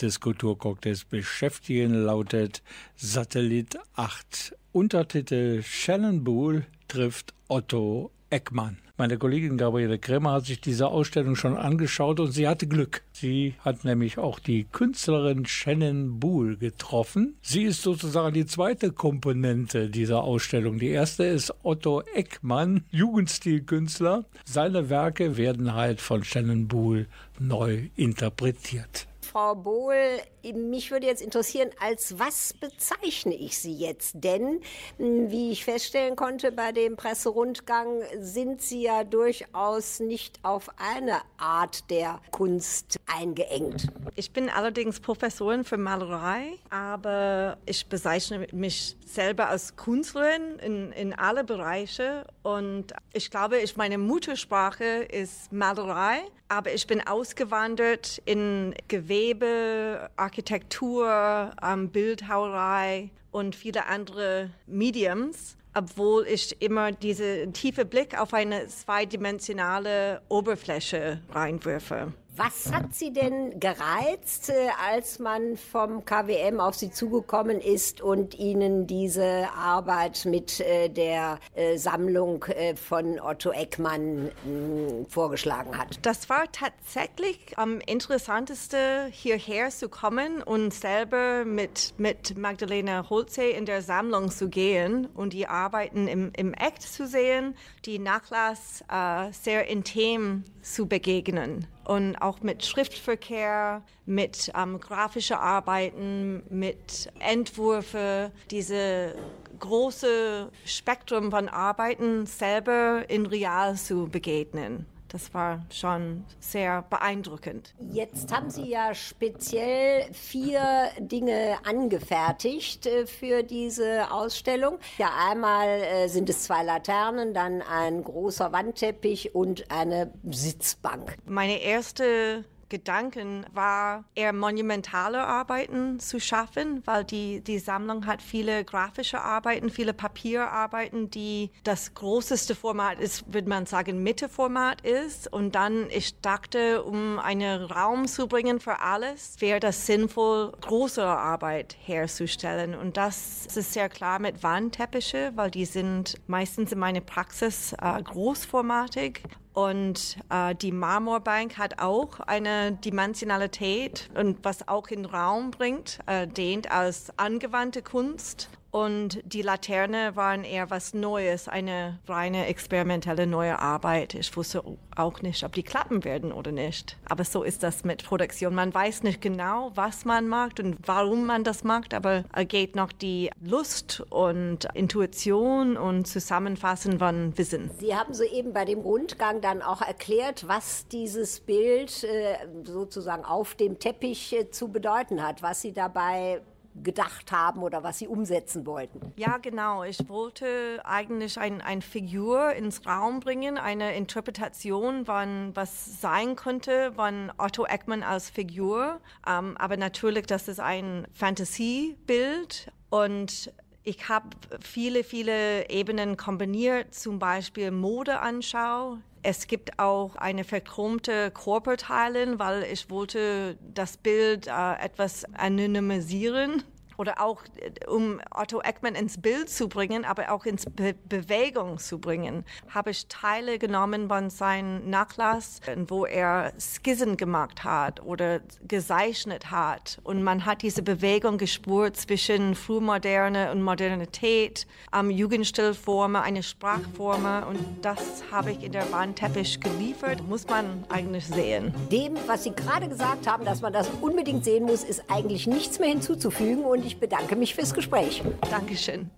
des 0.00 0.18
Kulturcocktails 0.18 1.04
beschäftigen, 1.04 1.94
lautet 1.94 2.62
Satellit 2.96 3.78
8. 3.94 4.56
Untertitel 4.72 5.62
Shannon 5.62 6.24
Boole 6.24 6.66
trifft 6.88 7.32
Otto 7.48 8.10
Eckmann. 8.30 8.83
Meine 8.96 9.18
Kollegin 9.18 9.58
Gabriele 9.58 9.98
Kremer 9.98 10.34
hat 10.34 10.46
sich 10.46 10.60
diese 10.60 10.86
Ausstellung 10.86 11.34
schon 11.34 11.56
angeschaut 11.56 12.20
und 12.20 12.30
sie 12.30 12.46
hatte 12.46 12.68
Glück. 12.68 13.02
Sie 13.10 13.54
hat 13.58 13.84
nämlich 13.84 14.18
auch 14.18 14.38
die 14.38 14.66
Künstlerin 14.70 15.46
Shannon 15.46 16.20
Boole 16.20 16.56
getroffen. 16.56 17.34
Sie 17.42 17.64
ist 17.64 17.82
sozusagen 17.82 18.32
die 18.32 18.46
zweite 18.46 18.92
Komponente 18.92 19.90
dieser 19.90 20.22
Ausstellung. 20.22 20.78
Die 20.78 20.90
erste 20.90 21.24
ist 21.24 21.52
Otto 21.64 22.02
Eckmann, 22.14 22.84
Jugendstilkünstler. 22.92 24.26
Seine 24.44 24.90
Werke 24.90 25.36
werden 25.36 25.74
halt 25.74 26.00
von 26.00 26.22
Shannon 26.22 26.68
Boole 26.68 27.06
neu 27.40 27.88
interpretiert. 27.96 29.08
Frau 29.34 29.56
Bohl, 29.56 30.20
mich 30.54 30.92
würde 30.92 31.08
jetzt 31.08 31.20
interessieren, 31.20 31.70
als 31.80 32.20
was 32.20 32.54
bezeichne 32.54 33.34
ich 33.34 33.58
Sie 33.58 33.74
jetzt? 33.74 34.12
Denn, 34.22 34.60
hm, 34.96 35.28
wie 35.28 35.50
ich 35.50 35.64
feststellen 35.64 36.14
konnte 36.14 36.52
bei 36.52 36.70
dem 36.70 36.94
Presserundgang, 36.94 38.02
sind 38.20 38.62
Sie 38.62 38.82
ja 38.82 39.02
durchaus 39.02 39.98
nicht 39.98 40.38
auf 40.44 40.70
eine 40.76 41.20
Art 41.36 41.90
der 41.90 42.20
Kunst 42.30 43.00
eingeengt. 43.06 43.88
Ich 44.14 44.32
bin 44.32 44.48
allerdings 44.48 45.00
Professorin 45.00 45.64
für 45.64 45.78
Malerei, 45.78 46.52
aber 46.70 47.58
ich 47.66 47.88
bezeichne 47.88 48.46
mich 48.52 48.96
selber 49.04 49.48
als 49.48 49.74
Künstlerin 49.74 50.60
in, 50.60 50.92
in 50.92 51.12
alle 51.12 51.42
Bereiche 51.42 52.24
und 52.44 52.92
ich 53.12 53.32
glaube, 53.32 53.58
ich, 53.58 53.76
meine 53.76 53.98
Muttersprache 53.98 54.84
ist 54.84 55.52
Malerei, 55.52 56.22
aber 56.48 56.72
ich 56.72 56.86
bin 56.86 57.06
ausgewandert 57.06 58.20
in 58.24 58.74
Gewebe, 58.88 60.10
Architektur, 60.16 61.52
ähm, 61.62 61.90
Bildhauerei 61.90 63.10
und 63.30 63.56
viele 63.56 63.86
andere 63.86 64.50
Mediums 64.66 65.56
obwohl 65.74 66.26
ich 66.26 66.60
immer 66.62 66.92
diesen 66.92 67.52
tiefe 67.52 67.84
Blick 67.84 68.18
auf 68.18 68.32
eine 68.32 68.68
zweidimensionale 68.68 70.22
Oberfläche 70.28 71.20
reinwürfe. 71.32 72.12
Was 72.36 72.72
hat 72.72 72.92
Sie 72.92 73.12
denn 73.12 73.60
gereizt, 73.60 74.50
äh, 74.50 74.68
als 74.90 75.20
man 75.20 75.56
vom 75.56 76.04
KWM 76.04 76.58
auf 76.58 76.74
Sie 76.74 76.90
zugekommen 76.90 77.60
ist 77.60 78.00
und 78.00 78.36
Ihnen 78.36 78.88
diese 78.88 79.48
Arbeit 79.56 80.24
mit 80.24 80.58
äh, 80.58 80.88
der 80.88 81.38
äh, 81.54 81.76
Sammlung 81.78 82.44
von 82.74 83.20
Otto 83.20 83.52
Eckmann 83.52 84.32
hm, 84.42 85.06
vorgeschlagen 85.08 85.78
hat? 85.78 86.00
Das 86.02 86.28
war 86.28 86.50
tatsächlich 86.50 87.56
am 87.56 87.78
interessantesten, 87.78 89.12
hierher 89.12 89.70
zu 89.70 89.88
kommen 89.88 90.42
und 90.42 90.74
selber 90.74 91.44
mit, 91.44 91.94
mit 91.98 92.36
Magdalena 92.36 93.08
Holze 93.10 93.44
in 93.44 93.64
der 93.64 93.80
Sammlung 93.80 94.32
zu 94.32 94.48
gehen 94.48 95.06
und 95.14 95.34
die 95.34 95.46
Arbeiten 95.46 96.08
im, 96.08 96.32
im 96.36 96.52
Act 96.52 96.82
zu 96.82 97.06
sehen, 97.06 97.54
die 97.84 98.00
Nachlass 98.00 98.82
äh, 98.90 99.30
sehr 99.30 99.68
intim 99.68 100.42
zu 100.62 100.86
begegnen 100.86 101.68
und 101.84 102.16
auch 102.16 102.40
mit 102.40 102.64
Schriftverkehr, 102.64 103.82
mit 104.06 104.50
ähm, 104.54 104.80
grafische 104.80 105.38
Arbeiten, 105.38 106.42
mit 106.48 107.10
Entwürfe, 107.20 108.32
diese 108.50 109.14
große 109.58 110.50
Spektrum 110.64 111.30
von 111.30 111.48
Arbeiten 111.48 112.26
selber 112.26 113.04
in 113.08 113.26
real 113.26 113.76
zu 113.76 114.08
begegnen. 114.08 114.86
Das 115.14 115.32
war 115.32 115.64
schon 115.70 116.24
sehr 116.40 116.82
beeindruckend. 116.82 117.72
Jetzt 117.78 118.34
haben 118.34 118.50
Sie 118.50 118.68
ja 118.68 118.96
speziell 118.96 120.12
vier 120.12 120.88
Dinge 120.98 121.56
angefertigt 121.64 122.86
äh, 122.86 123.06
für 123.06 123.44
diese 123.44 124.10
Ausstellung. 124.10 124.80
Ja, 124.98 125.12
einmal 125.30 125.68
äh, 125.68 126.08
sind 126.08 126.28
es 126.30 126.42
zwei 126.42 126.64
Laternen, 126.64 127.32
dann 127.32 127.62
ein 127.62 128.02
großer 128.02 128.50
Wandteppich 128.50 129.36
und 129.36 129.70
eine 129.70 130.12
Sitzbank. 130.28 131.16
Meine 131.26 131.62
erste 131.62 132.44
Gedanken 132.68 133.46
war, 133.52 134.04
eher 134.14 134.32
monumentale 134.32 135.24
Arbeiten 135.24 135.98
zu 136.00 136.20
schaffen, 136.20 136.82
weil 136.84 137.04
die, 137.04 137.40
die 137.40 137.58
Sammlung 137.58 138.06
hat 138.06 138.22
viele 138.22 138.64
grafische 138.64 139.20
Arbeiten, 139.20 139.70
viele 139.70 139.92
Papierarbeiten, 139.92 141.10
die 141.10 141.50
das 141.62 141.94
größte 141.94 142.54
Format 142.54 142.98
ist, 143.00 143.32
würde 143.32 143.48
man 143.48 143.66
sagen, 143.66 144.02
Mitteformat 144.02 144.80
ist. 144.80 145.32
Und 145.32 145.54
dann, 145.54 145.88
ich 145.90 146.20
dachte, 146.20 146.82
um 146.82 147.18
einen 147.18 147.64
Raum 147.64 148.06
zu 148.06 148.26
bringen 148.26 148.60
für 148.60 148.80
alles, 148.80 149.40
wäre 149.40 149.60
das 149.60 149.86
sinnvoll, 149.86 150.52
größere 150.60 151.18
Arbeit 151.18 151.76
herzustellen. 151.80 152.74
Und 152.74 152.96
das 152.96 153.46
ist 153.46 153.72
sehr 153.72 153.88
klar 153.88 154.18
mit 154.18 154.42
Wandteppiche, 154.42 155.32
weil 155.34 155.50
die 155.50 155.66
sind 155.66 156.20
meistens 156.26 156.72
in 156.72 156.78
meiner 156.78 157.00
Praxis 157.00 157.74
äh, 157.74 158.02
großformatig 158.02 159.22
und 159.54 160.18
äh, 160.30 160.54
die 160.54 160.72
Marmorbank 160.72 161.56
hat 161.56 161.78
auch 161.78 162.20
eine 162.20 162.72
Dimensionalität 162.72 164.10
und 164.14 164.44
was 164.44 164.68
auch 164.68 164.88
in 164.88 165.04
Raum 165.04 165.52
bringt, 165.52 166.00
äh, 166.06 166.26
dehnt 166.26 166.70
als 166.70 167.16
angewandte 167.18 167.80
Kunst 167.80 168.50
und 168.74 169.20
die 169.24 169.42
Laterne 169.42 170.16
waren 170.16 170.42
eher 170.42 170.68
was 170.68 170.94
Neues, 170.94 171.46
eine 171.46 172.00
reine 172.08 172.46
experimentelle 172.46 173.24
neue 173.24 173.60
Arbeit. 173.60 174.14
Ich 174.14 174.36
wusste 174.36 174.64
auch 174.96 175.22
nicht, 175.22 175.44
ob 175.44 175.52
die 175.52 175.62
klappen 175.62 176.02
werden 176.02 176.32
oder 176.32 176.50
nicht. 176.50 176.96
Aber 177.08 177.22
so 177.22 177.44
ist 177.44 177.62
das 177.62 177.84
mit 177.84 178.04
Produktion. 178.04 178.52
Man 178.52 178.74
weiß 178.74 179.04
nicht 179.04 179.20
genau, 179.20 179.70
was 179.76 180.04
man 180.04 180.26
macht 180.26 180.58
und 180.58 180.76
warum 180.86 181.24
man 181.24 181.44
das 181.44 181.62
macht, 181.62 181.94
aber 181.94 182.24
geht 182.48 182.74
noch 182.74 182.90
die 182.90 183.30
Lust 183.40 184.02
und 184.10 184.66
Intuition 184.74 185.76
und 185.76 186.08
Zusammenfassen 186.08 186.98
von 186.98 187.38
Wissen. 187.38 187.70
Sie 187.78 187.94
haben 187.94 188.12
soeben 188.12 188.52
bei 188.52 188.64
dem 188.64 188.80
Rundgang 188.80 189.40
dann 189.40 189.62
auch 189.62 189.82
erklärt, 189.82 190.48
was 190.48 190.88
dieses 190.88 191.38
Bild 191.38 192.02
äh, 192.02 192.38
sozusagen 192.64 193.24
auf 193.24 193.54
dem 193.54 193.78
Teppich 193.78 194.32
äh, 194.32 194.50
zu 194.50 194.66
bedeuten 194.66 195.24
hat, 195.24 195.44
was 195.44 195.62
Sie 195.62 195.72
dabei 195.72 196.42
gedacht 196.82 197.30
haben 197.30 197.62
oder 197.62 197.82
was 197.82 197.98
sie 197.98 198.08
umsetzen 198.08 198.66
wollten. 198.66 199.12
Ja, 199.16 199.38
genau. 199.38 199.84
Ich 199.84 200.08
wollte 200.08 200.80
eigentlich 200.84 201.38
ein, 201.38 201.60
ein 201.60 201.82
Figur 201.82 202.52
ins 202.52 202.84
Raum 202.86 203.20
bringen, 203.20 203.58
eine 203.58 203.94
Interpretation 203.94 205.06
von 205.06 205.52
was 205.54 206.00
sein 206.00 206.36
könnte 206.36 206.92
von 206.94 207.32
Otto 207.38 207.64
Eckmann 207.64 208.02
als 208.02 208.30
Figur. 208.30 209.00
Ähm, 209.26 209.56
aber 209.56 209.76
natürlich, 209.76 210.26
das 210.26 210.48
ist 210.48 210.60
ein 210.60 211.06
Fantasiebild 211.12 212.72
und 212.90 213.52
ich 213.84 214.08
habe 214.08 214.30
viele, 214.60 215.04
viele 215.04 215.68
Ebenen 215.68 216.16
kombiniert, 216.16 216.94
zum 216.94 217.18
Beispiel 217.18 217.70
Modeanschau. 217.70 218.98
Es 219.22 219.46
gibt 219.46 219.78
auch 219.78 220.16
eine 220.16 220.44
verchromte 220.44 221.30
Körperteilin, 221.30 222.38
weil 222.38 222.64
ich 222.64 222.90
wollte 222.90 223.56
das 223.74 223.96
Bild 223.96 224.46
äh, 224.46 224.74
etwas 224.82 225.24
anonymisieren 225.34 226.62
oder 226.96 227.20
auch 227.20 227.42
äh, 227.56 227.86
um 227.86 228.20
Otto 228.30 228.60
Eckmann 228.60 228.94
ins 228.94 229.20
Bild 229.20 229.48
zu 229.50 229.68
bringen, 229.68 230.04
aber 230.04 230.30
auch 230.32 230.44
ins 230.46 230.66
Be 230.66 230.94
Bewegung 231.08 231.78
zu 231.78 231.98
bringen, 231.98 232.44
habe 232.68 232.90
ich 232.90 233.06
Teile 233.08 233.58
genommen 233.58 234.08
von 234.08 234.30
seinem 234.30 234.88
Nachlass, 234.88 235.60
wo 235.88 236.06
er 236.06 236.52
Skizzen 236.58 237.16
gemacht 237.16 237.64
hat 237.64 238.02
oder 238.02 238.40
gezeichnet 238.66 239.50
hat. 239.50 239.98
Und 240.04 240.22
man 240.22 240.44
hat 240.44 240.62
diese 240.62 240.82
Bewegung 240.82 241.38
gespürt 241.38 241.96
zwischen 241.96 242.54
Frühmoderne 242.54 243.50
und 243.52 243.62
Modernität, 243.62 244.66
am 244.90 245.10
Jugendstilformen, 245.10 246.22
eine 246.22 246.42
Sprachform. 246.42 247.24
Und 247.48 247.60
das 247.82 248.24
habe 248.30 248.52
ich 248.52 248.62
in 248.62 248.72
der 248.72 248.90
Wandteppich 248.92 249.60
geliefert, 249.60 250.26
muss 250.28 250.46
man 250.46 250.84
eigentlich 250.88 251.26
sehen. 251.26 251.74
Dem, 251.90 252.16
was 252.26 252.44
Sie 252.44 252.52
gerade 252.52 252.88
gesagt 252.88 253.26
haben, 253.26 253.44
dass 253.44 253.60
man 253.60 253.72
das 253.72 253.88
unbedingt 254.00 254.44
sehen 254.44 254.64
muss, 254.64 254.84
ist 254.84 255.04
eigentlich 255.08 255.46
nichts 255.46 255.78
mehr 255.78 255.88
hinzuzufügen. 255.88 256.64
Und 256.64 256.83
ich 256.84 256.98
bedanke 256.98 257.36
mich 257.36 257.54
fürs 257.54 257.74
Gespräch. 257.74 258.22
Dankeschön. 258.50 259.10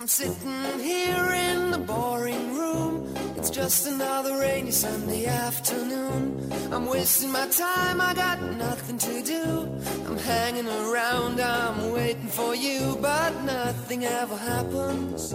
I'm 0.00 0.08
sitting 0.08 0.80
here 0.82 1.32
in 1.32 1.70
the 1.70 1.78
boring 1.78 2.56
room. 2.56 3.14
It's 3.36 3.48
just 3.48 3.86
another 3.86 4.38
rainy 4.38 4.72
Sunday 4.72 5.26
afternoon. 5.26 6.50
I'm 6.72 6.86
wasting 6.86 7.30
my 7.30 7.46
time, 7.46 8.00
I 8.00 8.12
got 8.12 8.40
nothing 8.58 8.98
to 8.98 9.22
do. 9.22 9.68
I'm 10.06 10.18
hanging 10.18 10.66
around, 10.66 11.40
I'm 11.40 11.92
waiting 11.92 12.28
for 12.28 12.54
you, 12.54 12.98
but 13.00 13.32
nothing 13.44 14.04
ever 14.04 14.36
happens. 14.36 15.34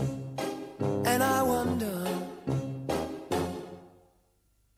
And 1.05 1.23
I 1.23 1.41
wonder. 1.41 2.28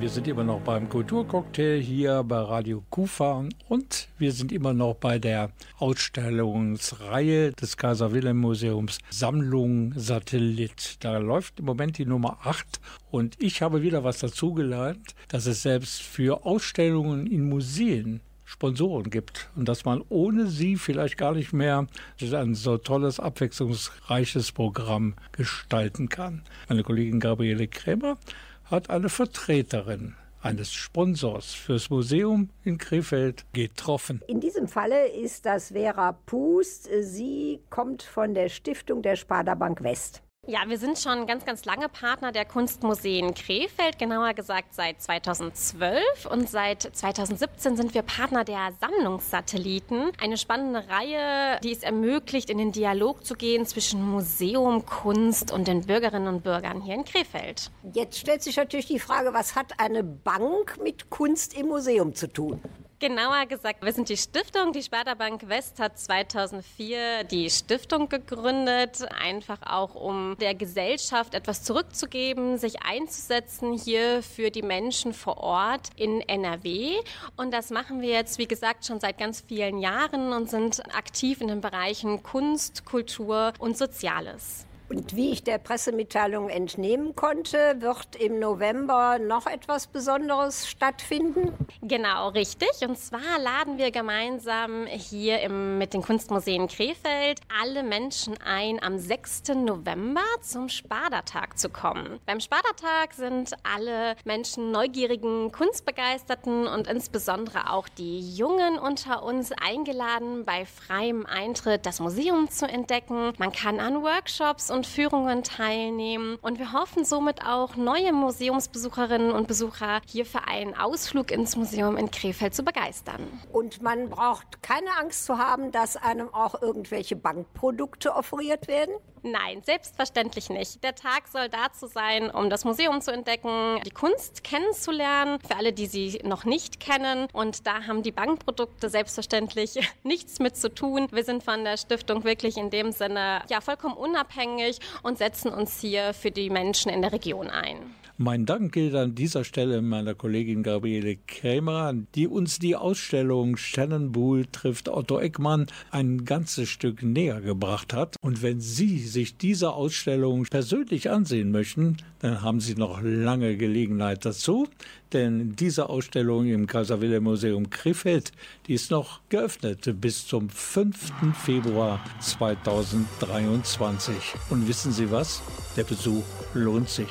Wir 0.00 0.08
sind 0.08 0.26
immer 0.26 0.42
noch 0.42 0.60
beim 0.60 0.88
Kulturcocktail 0.88 1.80
hier 1.80 2.22
bei 2.22 2.38
Radio 2.38 2.82
Kufa 2.88 3.44
und 3.68 4.08
wir 4.16 4.32
sind 4.32 4.52
immer 4.52 4.72
noch 4.72 4.94
bei 4.94 5.18
der 5.18 5.50
Ausstellungsreihe 5.76 7.52
des 7.52 7.76
Kaiser 7.76 8.12
Wilhelm 8.12 8.38
Museums 8.38 9.00
Sammlung 9.10 9.92
Satellit. 9.96 10.96
Da 11.00 11.18
läuft 11.18 11.58
im 11.58 11.66
Moment 11.66 11.98
die 11.98 12.06
Nummer 12.06 12.38
8 12.42 12.80
und 13.10 13.36
ich 13.38 13.60
habe 13.60 13.82
wieder 13.82 14.02
was 14.02 14.20
dazugelernt, 14.20 15.14
dass 15.28 15.44
es 15.44 15.60
selbst 15.60 16.00
für 16.00 16.46
Ausstellungen 16.46 17.26
in 17.26 17.46
Museen 17.50 18.22
Sponsoren 18.52 19.08
gibt 19.08 19.48
und 19.56 19.66
dass 19.66 19.86
man 19.86 20.04
ohne 20.10 20.46
sie 20.46 20.76
vielleicht 20.76 21.16
gar 21.16 21.32
nicht 21.32 21.54
mehr 21.54 21.86
ein 22.20 22.54
so 22.54 22.76
tolles, 22.76 23.18
abwechslungsreiches 23.18 24.52
Programm 24.52 25.14
gestalten 25.32 26.10
kann. 26.10 26.42
Meine 26.68 26.82
Kollegin 26.82 27.18
Gabriele 27.18 27.66
Krämer 27.66 28.18
hat 28.64 28.90
eine 28.90 29.08
Vertreterin 29.08 30.16
eines 30.42 30.70
Sponsors 30.72 31.54
fürs 31.54 31.88
Museum 31.88 32.50
in 32.62 32.76
Krefeld 32.76 33.46
getroffen. 33.54 34.20
In 34.26 34.40
diesem 34.40 34.68
Falle 34.68 35.08
ist 35.08 35.46
das 35.46 35.68
Vera 35.68 36.12
Pust. 36.12 36.90
Sie 37.00 37.60
kommt 37.70 38.02
von 38.02 38.34
der 38.34 38.50
Stiftung 38.50 39.00
der 39.00 39.16
Sparda 39.16 39.54
Bank 39.54 39.82
West. 39.82 40.22
Ja, 40.48 40.64
wir 40.66 40.76
sind 40.76 40.98
schon 40.98 41.28
ganz, 41.28 41.44
ganz 41.44 41.64
lange 41.66 41.88
Partner 41.88 42.32
der 42.32 42.44
Kunstmuseen 42.44 43.32
Krefeld, 43.32 43.96
genauer 43.96 44.34
gesagt 44.34 44.74
seit 44.74 45.00
2012 45.00 46.26
und 46.28 46.50
seit 46.50 46.82
2017 46.82 47.76
sind 47.76 47.94
wir 47.94 48.02
Partner 48.02 48.42
der 48.42 48.72
Sammlungssatelliten. 48.80 50.10
Eine 50.20 50.36
spannende 50.36 50.82
Reihe, 50.88 51.60
die 51.62 51.70
es 51.70 51.84
ermöglicht, 51.84 52.50
in 52.50 52.58
den 52.58 52.72
Dialog 52.72 53.24
zu 53.24 53.34
gehen 53.34 53.66
zwischen 53.66 54.02
Museum, 54.02 54.84
Kunst 54.84 55.52
und 55.52 55.68
den 55.68 55.86
Bürgerinnen 55.86 56.26
und 56.26 56.42
Bürgern 56.42 56.80
hier 56.80 56.96
in 56.96 57.04
Krefeld. 57.04 57.70
Jetzt 57.92 58.18
stellt 58.18 58.42
sich 58.42 58.56
natürlich 58.56 58.86
die 58.86 58.98
Frage, 58.98 59.32
was 59.32 59.54
hat 59.54 59.78
eine 59.78 60.02
Bank 60.02 60.80
mit 60.82 61.08
Kunst 61.08 61.56
im 61.56 61.68
Museum 61.68 62.16
zu 62.16 62.26
tun? 62.26 62.60
Genauer 63.02 63.46
gesagt, 63.46 63.84
wir 63.84 63.92
sind 63.92 64.08
die 64.08 64.16
Stiftung. 64.16 64.72
Die 64.72 64.80
Sparda 64.80 65.14
Bank 65.14 65.48
West 65.48 65.80
hat 65.80 65.98
2004 65.98 67.24
die 67.24 67.50
Stiftung 67.50 68.08
gegründet, 68.08 69.04
einfach 69.20 69.58
auch 69.64 69.96
um 69.96 70.36
der 70.38 70.54
Gesellschaft 70.54 71.34
etwas 71.34 71.64
zurückzugeben, 71.64 72.58
sich 72.58 72.84
einzusetzen 72.84 73.72
hier 73.72 74.22
für 74.22 74.52
die 74.52 74.62
Menschen 74.62 75.14
vor 75.14 75.38
Ort 75.38 75.88
in 75.96 76.20
NRW. 76.20 76.92
Und 77.36 77.52
das 77.52 77.70
machen 77.70 78.02
wir 78.02 78.10
jetzt, 78.10 78.38
wie 78.38 78.46
gesagt, 78.46 78.86
schon 78.86 79.00
seit 79.00 79.18
ganz 79.18 79.40
vielen 79.48 79.78
Jahren 79.78 80.32
und 80.32 80.48
sind 80.48 80.80
aktiv 80.94 81.40
in 81.40 81.48
den 81.48 81.60
Bereichen 81.60 82.22
Kunst, 82.22 82.84
Kultur 82.84 83.52
und 83.58 83.76
Soziales. 83.76 84.64
Und 84.92 85.16
wie 85.16 85.30
ich 85.30 85.42
der 85.42 85.56
Pressemitteilung 85.56 86.50
entnehmen 86.50 87.16
konnte, 87.16 87.76
wird 87.78 88.14
im 88.16 88.38
November 88.38 89.18
noch 89.18 89.46
etwas 89.46 89.86
Besonderes 89.86 90.68
stattfinden. 90.68 91.54
Genau, 91.80 92.28
richtig. 92.28 92.68
Und 92.86 92.98
zwar 92.98 93.38
laden 93.40 93.78
wir 93.78 93.90
gemeinsam 93.90 94.84
hier 94.86 95.40
im, 95.40 95.78
mit 95.78 95.94
den 95.94 96.02
Kunstmuseen 96.02 96.68
Krefeld 96.68 97.40
alle 97.62 97.82
Menschen 97.82 98.34
ein, 98.44 98.82
am 98.82 98.98
6. 98.98 99.54
November 99.54 100.20
zum 100.42 100.68
Spardatag 100.68 101.58
zu 101.58 101.70
kommen. 101.70 102.20
Beim 102.26 102.40
Spardatag 102.40 103.14
sind 103.14 103.54
alle 103.62 104.14
Menschen 104.26 104.72
neugierigen, 104.72 105.52
kunstbegeisterten 105.52 106.66
und 106.66 106.86
insbesondere 106.86 107.70
auch 107.70 107.88
die 107.88 108.34
Jungen 108.36 108.78
unter 108.78 109.22
uns 109.22 109.52
eingeladen, 109.52 110.44
bei 110.44 110.66
freiem 110.66 111.24
Eintritt 111.24 111.86
das 111.86 111.98
Museum 111.98 112.50
zu 112.50 112.68
entdecken. 112.68 113.32
Man 113.38 113.52
kann 113.52 113.80
an 113.80 114.02
Workshops 114.02 114.70
und 114.70 114.81
Führungen 114.84 115.42
teilnehmen 115.42 116.38
und 116.42 116.58
wir 116.58 116.72
hoffen 116.72 117.04
somit 117.04 117.44
auch 117.44 117.76
neue 117.76 118.12
Museumsbesucherinnen 118.12 119.32
und 119.32 119.48
Besucher 119.48 120.00
hier 120.06 120.26
für 120.26 120.46
einen 120.46 120.74
Ausflug 120.76 121.30
ins 121.30 121.56
Museum 121.56 121.96
in 121.96 122.10
Krefeld 122.10 122.54
zu 122.54 122.62
begeistern. 122.62 123.26
Und 123.52 123.82
man 123.82 124.08
braucht 124.08 124.62
keine 124.62 124.90
Angst 124.98 125.24
zu 125.24 125.38
haben, 125.38 125.72
dass 125.72 125.96
einem 125.96 126.32
auch 126.32 126.60
irgendwelche 126.60 127.16
Bankprodukte 127.16 128.14
offeriert 128.14 128.68
werden? 128.68 128.94
Nein, 129.22 129.62
selbstverständlich 129.64 130.50
nicht. 130.50 130.82
Der 130.82 130.96
Tag 130.96 131.28
soll 131.28 131.48
dazu 131.48 131.86
sein, 131.86 132.30
um 132.30 132.50
das 132.50 132.64
Museum 132.64 133.00
zu 133.00 133.12
entdecken, 133.12 133.80
die 133.86 133.90
Kunst 133.90 134.42
kennenzulernen, 134.42 135.38
für 135.46 135.56
alle, 135.56 135.72
die 135.72 135.86
sie 135.86 136.20
noch 136.24 136.44
nicht 136.44 136.80
kennen. 136.80 137.28
Und 137.32 137.66
da 137.66 137.86
haben 137.86 138.02
die 138.02 138.10
Bankprodukte 138.10 138.88
selbstverständlich 138.88 139.78
nichts 140.02 140.40
mit 140.40 140.56
zu 140.56 140.74
tun. 140.74 141.06
Wir 141.12 141.24
sind 141.24 141.44
von 141.44 141.62
der 141.62 141.76
Stiftung 141.76 142.24
wirklich 142.24 142.56
in 142.56 142.70
dem 142.70 142.90
Sinne 142.90 143.42
ja 143.48 143.60
vollkommen 143.60 143.96
unabhängig 143.96 144.80
und 145.04 145.18
setzen 145.18 145.52
uns 145.52 145.80
hier 145.80 146.14
für 146.14 146.32
die 146.32 146.50
Menschen 146.50 146.90
in 146.90 147.02
der 147.02 147.12
Region 147.12 147.48
ein. 147.48 147.94
Mein 148.24 148.46
Dank 148.46 148.70
gilt 148.70 148.94
an 148.94 149.16
dieser 149.16 149.42
Stelle 149.42 149.82
meiner 149.82 150.14
Kollegin 150.14 150.62
Gabriele 150.62 151.16
Krämer, 151.26 151.92
die 152.14 152.28
uns 152.28 152.60
die 152.60 152.76
Ausstellung 152.76 153.56
Sternenbuhl 153.56 154.46
trifft 154.46 154.88
Otto 154.88 155.18
Eckmann 155.18 155.66
ein 155.90 156.24
ganzes 156.24 156.68
Stück 156.68 157.02
näher 157.02 157.40
gebracht 157.40 157.92
hat. 157.92 158.14
Und 158.20 158.40
wenn 158.40 158.60
Sie 158.60 159.00
sich 159.00 159.38
diese 159.38 159.72
Ausstellung 159.72 160.44
persönlich 160.44 161.10
ansehen 161.10 161.50
möchten, 161.50 161.96
dann 162.20 162.42
haben 162.42 162.60
Sie 162.60 162.76
noch 162.76 163.00
lange 163.02 163.56
Gelegenheit 163.56 164.24
dazu. 164.24 164.68
Denn 165.12 165.54
diese 165.56 165.90
Ausstellung 165.90 166.46
im 166.46 166.66
Kaiser 166.66 167.02
Wilhelm 167.02 167.24
Museum 167.24 167.68
Krefeld, 167.68 168.32
die 168.66 168.74
ist 168.74 168.90
noch 168.90 169.20
geöffnet 169.28 170.00
bis 170.00 170.26
zum 170.26 170.48
5. 170.48 171.12
Februar 171.44 172.02
2023. 172.20 174.14
Und 174.48 174.66
wissen 174.68 174.90
Sie 174.92 175.10
was? 175.10 175.42
Der 175.76 175.84
Besuch 175.84 176.24
lohnt 176.54 176.88
sich. 176.88 177.10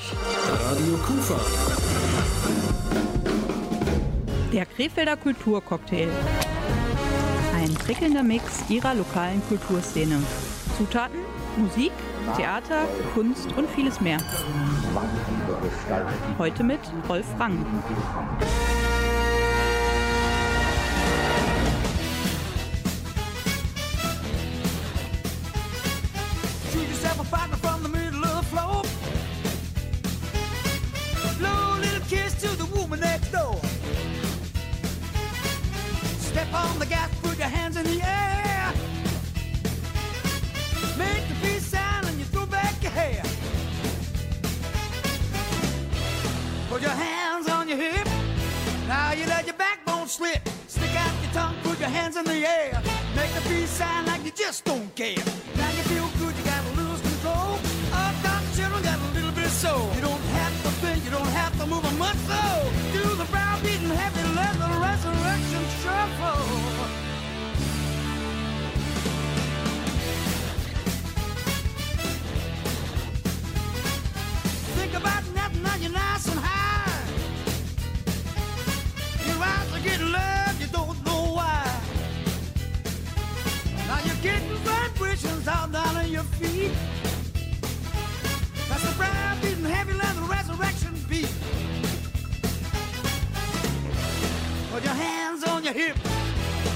Radio 0.65 0.97
Kufa. 1.05 1.39
Der 4.51 4.65
Krefelder 4.65 5.17
Kulturcocktail. 5.17 6.09
Ein 7.55 7.73
prickelnder 7.75 8.23
Mix 8.23 8.67
ihrer 8.69 8.95
lokalen 8.95 9.41
Kulturszene. 9.47 10.17
Zutaten, 10.77 11.19
Musik, 11.57 11.91
Theater, 12.35 12.87
Kunst 13.13 13.51
und 13.57 13.69
vieles 13.69 13.99
mehr. 14.01 14.17
Heute 16.37 16.63
mit 16.63 16.79
Rolf 17.09 17.25
Rang. 17.39 17.65
Hands 51.91 52.15
in 52.17 52.25
the 52.25 52.39
air. 52.45 52.81
Make 53.15 53.31
the 53.33 53.41
peace 53.49 53.69
sign 53.69 54.05
like 54.05 54.23
you 54.23 54.31
just 54.31 54.63
don't 54.65 54.93
care. 54.95 55.23
Now 55.57 55.69
you 55.77 55.83
feel 55.91 56.07
good, 56.19 56.33
you 56.37 56.43
gotta 56.43 56.71
lose 56.81 57.01
control. 57.01 57.59
All 57.97 58.13
got 58.23 58.41
children 58.55 58.81
got 58.83 58.99
a 58.99 59.09
little 59.13 59.31
bit 59.31 59.45
of 59.45 59.51
soul. 59.51 59.91
You 59.95 60.01
don't 60.01 60.25
have 60.39 60.55
to 60.63 60.69
think, 60.81 61.03
you 61.03 61.11
don't 61.11 61.33
have 61.41 61.53
to 61.59 61.65
move 61.67 61.83
a 61.83 61.91
muscle. 62.05 62.61
Do 62.93 63.03
the 63.21 63.27
brow 63.31 63.59
beating 63.61 63.93
heavy 64.01 64.25
leather 64.39 64.71
resurrection 64.87 65.63
shuffle. 65.81 66.81
Think 74.77 74.93
about 74.93 75.23
nothing, 75.35 75.63
now 75.63 75.75
you're 75.75 75.91
nice 75.91 76.30
vibrations 85.41 85.47
all 85.47 85.67
down 85.67 85.95
on 85.95 86.11
your 86.11 86.23
feet. 86.23 86.71
That's 88.69 88.89
the 88.89 88.95
brown 88.95 89.41
beating 89.41 89.65
heavy 89.65 89.93
leather 89.93 90.21
resurrection 90.21 90.93
beat. 91.09 91.31
Put 94.71 94.83
your 94.83 94.93
hands 94.93 95.43
on 95.43 95.63
your 95.63 95.73
hip. 95.73 95.97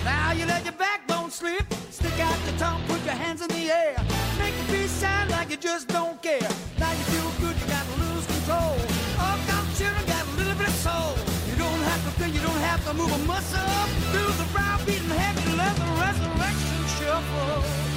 Now 0.03 0.31
you 0.33 0.45
let 0.45 0.63
your 0.63 0.73
backbone 0.73 1.31
slip. 1.31 1.65
Stick 1.91 2.19
out 2.19 2.37
your 2.45 2.57
tongue, 2.57 2.81
put 2.87 3.03
your 3.05 3.15
hands 3.15 3.41
in 3.41 3.47
the 3.49 3.71
air. 3.71 3.95
Make 4.37 4.55
the 4.57 4.71
beat 4.71 4.89
sound 4.89 5.31
like 5.31 5.49
you 5.49 5.57
just 5.57 5.87
don't 5.87 6.21
care. 6.21 6.49
Now 6.79 6.91
you 6.91 7.03
feel 7.13 7.31
good, 7.41 7.55
you 7.59 7.67
gotta 7.67 7.95
lose 8.03 8.25
control. 8.25 8.75
All 9.19 9.37
got 9.47 9.63
children 9.77 10.05
got 10.05 10.25
a 10.27 10.31
little 10.37 10.55
bit 10.55 10.67
of 10.67 10.75
soul. 10.75 11.15
You 11.49 11.55
don't 11.55 11.81
have 11.91 12.03
to 12.05 12.11
think, 12.19 12.33
you 12.35 12.41
don't 12.41 12.63
have 12.69 12.83
to 12.85 12.93
move 12.93 13.11
a 13.11 13.19
muscle. 13.25 13.71
Do 14.11 14.23
the 14.41 14.47
brow 14.53 14.77
beating 14.85 15.09
heavy 15.09 15.55
leather 15.55 15.89
resurrection 16.01 16.79
shuffle. 16.97 17.94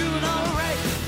Doing 0.00 0.24
alright. 0.24 0.99